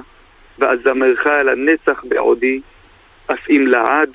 [0.60, 2.62] ואזמרך לנצח בעודי,
[3.32, 4.10] אף אם לעד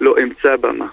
[0.00, 0.86] לא אמצא במה.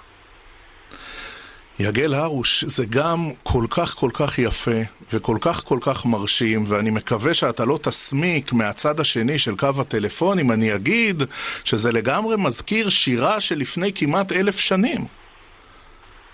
[1.79, 4.81] יגל הרוש, זה גם כל כך כל כך יפה
[5.13, 10.39] וכל כך כל כך מרשים, ואני מקווה שאתה לא תסמיק מהצד השני של קו הטלפון
[10.39, 11.23] אם אני אגיד
[11.63, 15.01] שזה לגמרי מזכיר שירה שלפני כמעט אלף שנים.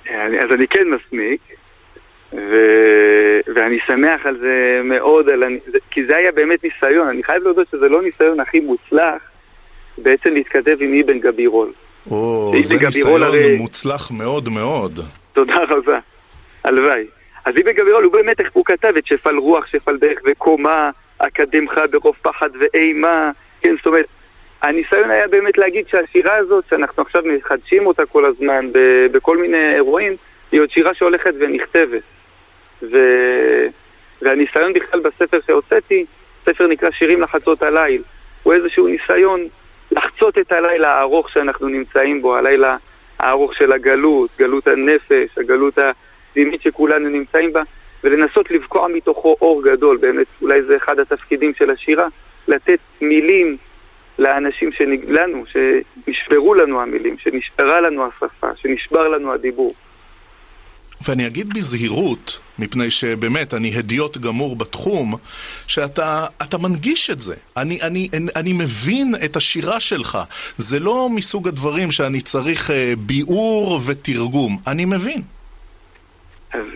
[0.09, 1.41] אז אני כן מסמיק,
[2.33, 2.55] ו...
[3.55, 5.43] ואני שמח על זה מאוד, על...
[5.91, 9.21] כי זה היה באמת ניסיון, אני חייב להודות שזה לא ניסיון הכי מוצלח
[9.97, 11.71] בעצם להתכתב עם אבן גבירול.
[12.11, 13.57] או, זה ניסיון הרי...
[13.57, 14.99] מוצלח מאוד מאוד.
[15.33, 15.99] תודה רבה.
[16.63, 17.05] הלוואי.
[17.45, 22.15] אז איבן גבירול הוא באמת, הוא כתב את שפל רוח, שפל דרך וקומה, אקדמך ברוב
[22.21, 23.31] פחד ואימה,
[23.61, 24.05] כן, זאת אומרת,
[24.61, 28.69] הניסיון היה באמת להגיד שהשירה הזאת, שאנחנו עכשיו מחדשים אותה כל הזמן
[29.11, 30.13] בכל מיני אירועים,
[30.51, 32.01] היא עוד שירה שהולכת ונכתבת.
[32.81, 32.97] ו...
[34.21, 36.05] והניסיון בכלל בספר שהוצאתי,
[36.45, 38.01] ספר נקרא שירים לחצות הליל,
[38.43, 39.47] הוא איזשהו ניסיון
[39.91, 42.77] לחצות את הלילה הארוך שאנחנו נמצאים בו, הלילה
[43.23, 47.61] הארוך של הגלות, גלות הנפש, הגלות הפנימית שכולנו נמצאים בה,
[48.03, 52.07] ולנסות לבקוע מתוכו אור גדול, באמת אולי זה אחד התפקידים של השירה,
[52.47, 53.57] לתת מילים
[54.19, 54.69] לאנשים
[55.07, 59.73] לנו, שנשברו לנו המילים, שנשברה לנו השפה, שנשבר לנו הדיבור.
[61.07, 65.13] ואני אגיד בזהירות, מפני שבאמת, אני הדיוט גמור בתחום,
[65.67, 67.35] שאתה מנגיש את זה.
[67.57, 70.17] אני, אני, אני מבין את השירה שלך.
[70.55, 74.57] זה לא מסוג הדברים שאני צריך אה, ביאור ותרגום.
[74.67, 75.21] אני מבין.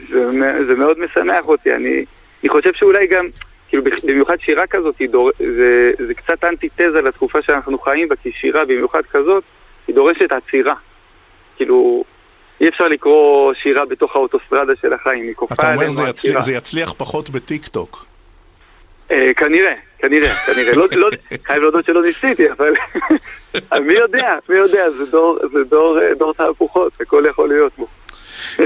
[0.09, 0.31] זה,
[0.67, 1.75] זה מאוד משמח אותי.
[1.75, 2.05] אני,
[2.43, 3.25] אני חושב שאולי גם,
[3.69, 8.65] כאילו, במיוחד שירה כזאת, דור, זה, זה קצת אנטיתזה לתקופה שאנחנו חיים בה, כי שירה,
[8.65, 9.43] במיוחד כזאת,
[9.87, 10.75] היא דורשת עצירה.
[11.55, 12.03] כאילו...
[12.61, 16.39] אי אפשר לקרוא שירה בתוך האוטוסטרדה של החיים, היא כופה עלינו אתה אומר זה, יצליח,
[16.39, 18.05] זה יצליח פחות בטיק טוק.
[19.11, 20.75] אה, כנראה, כנראה, כנראה.
[20.75, 21.09] לא, לא,
[21.43, 22.73] חייב להודות שלא ניסיתי, אבל
[23.87, 27.87] מי יודע, מי יודע, זה דור, זה דור, אה, דור תהפוכות, הכל יכול להיות בו.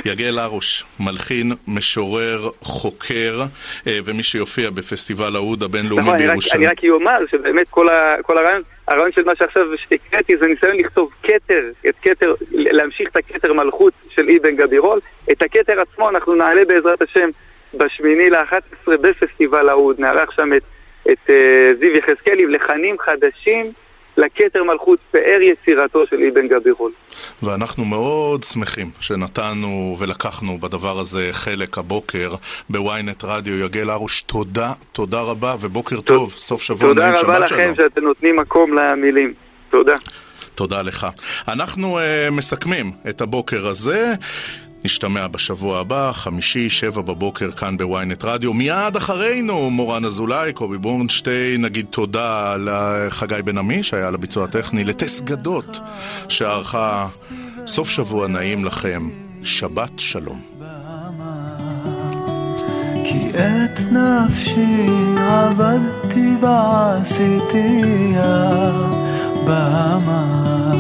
[0.05, 3.41] יגל הרוש, מלחין, משורר, חוקר,
[3.87, 6.61] אה, ומי שיופיע בפסטיבל האוד הבינלאומי נכון, בירושלים.
[6.61, 8.61] אני רק אומר שבאמת כל, ה, כל הרעיון,
[8.91, 13.93] הרעיון של מה שעכשיו הקראתי זה ניסיון לכתוב כתר, את כתר, להמשיך את הכתר מלכות
[14.09, 14.99] של אבן גבירול.
[15.31, 17.29] את הכתר עצמו אנחנו נעלה בעזרת השם
[17.73, 20.63] בשמיני ל-11 בפסטיבל האוד, נערך שם את,
[21.11, 21.33] את uh,
[21.79, 23.71] זיו יחזקאלי, לחנים חדשים.
[24.17, 26.91] לכתר מלכות פאר יצירתו של אבן גבירול.
[27.43, 32.33] ואנחנו מאוד שמחים שנתנו ולקחנו בדבר הזה חלק הבוקר
[32.69, 33.65] בוויינט רדיו.
[33.65, 37.33] יגל הרוש, תודה, תודה רבה ובוקר טוב, סוף שבוע נעים, שבת שלום.
[37.33, 39.33] תודה רבה לכם שאתם נותנים מקום למילים.
[39.69, 39.93] תודה.
[40.55, 41.07] תודה לך.
[41.47, 42.01] אנחנו uh,
[42.31, 44.13] מסכמים את הבוקר הזה.
[44.85, 48.53] נשתמע בשבוע הבא, חמישי, שבע בבוקר, כאן בוויינט רדיו.
[48.53, 54.83] מיד אחרינו, מורן אזולאי, קובי בורנשטיין, נגיד תודה לחגי בן עמי, שהיה על הביצוע הטכני,
[54.83, 55.79] לטס גדות,
[56.29, 57.07] שערכה
[57.67, 59.09] סוף שבוע נעים לכם.
[59.43, 60.41] שבת שלום.
[63.03, 67.91] כי את נפשי עבדתי ועשיתיה
[69.45, 70.71] במה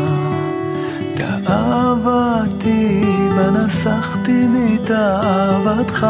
[1.15, 6.07] תאוותי בה נסחתי מתאוותך,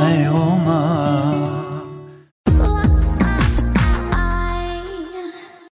[0.00, 1.49] עירומה.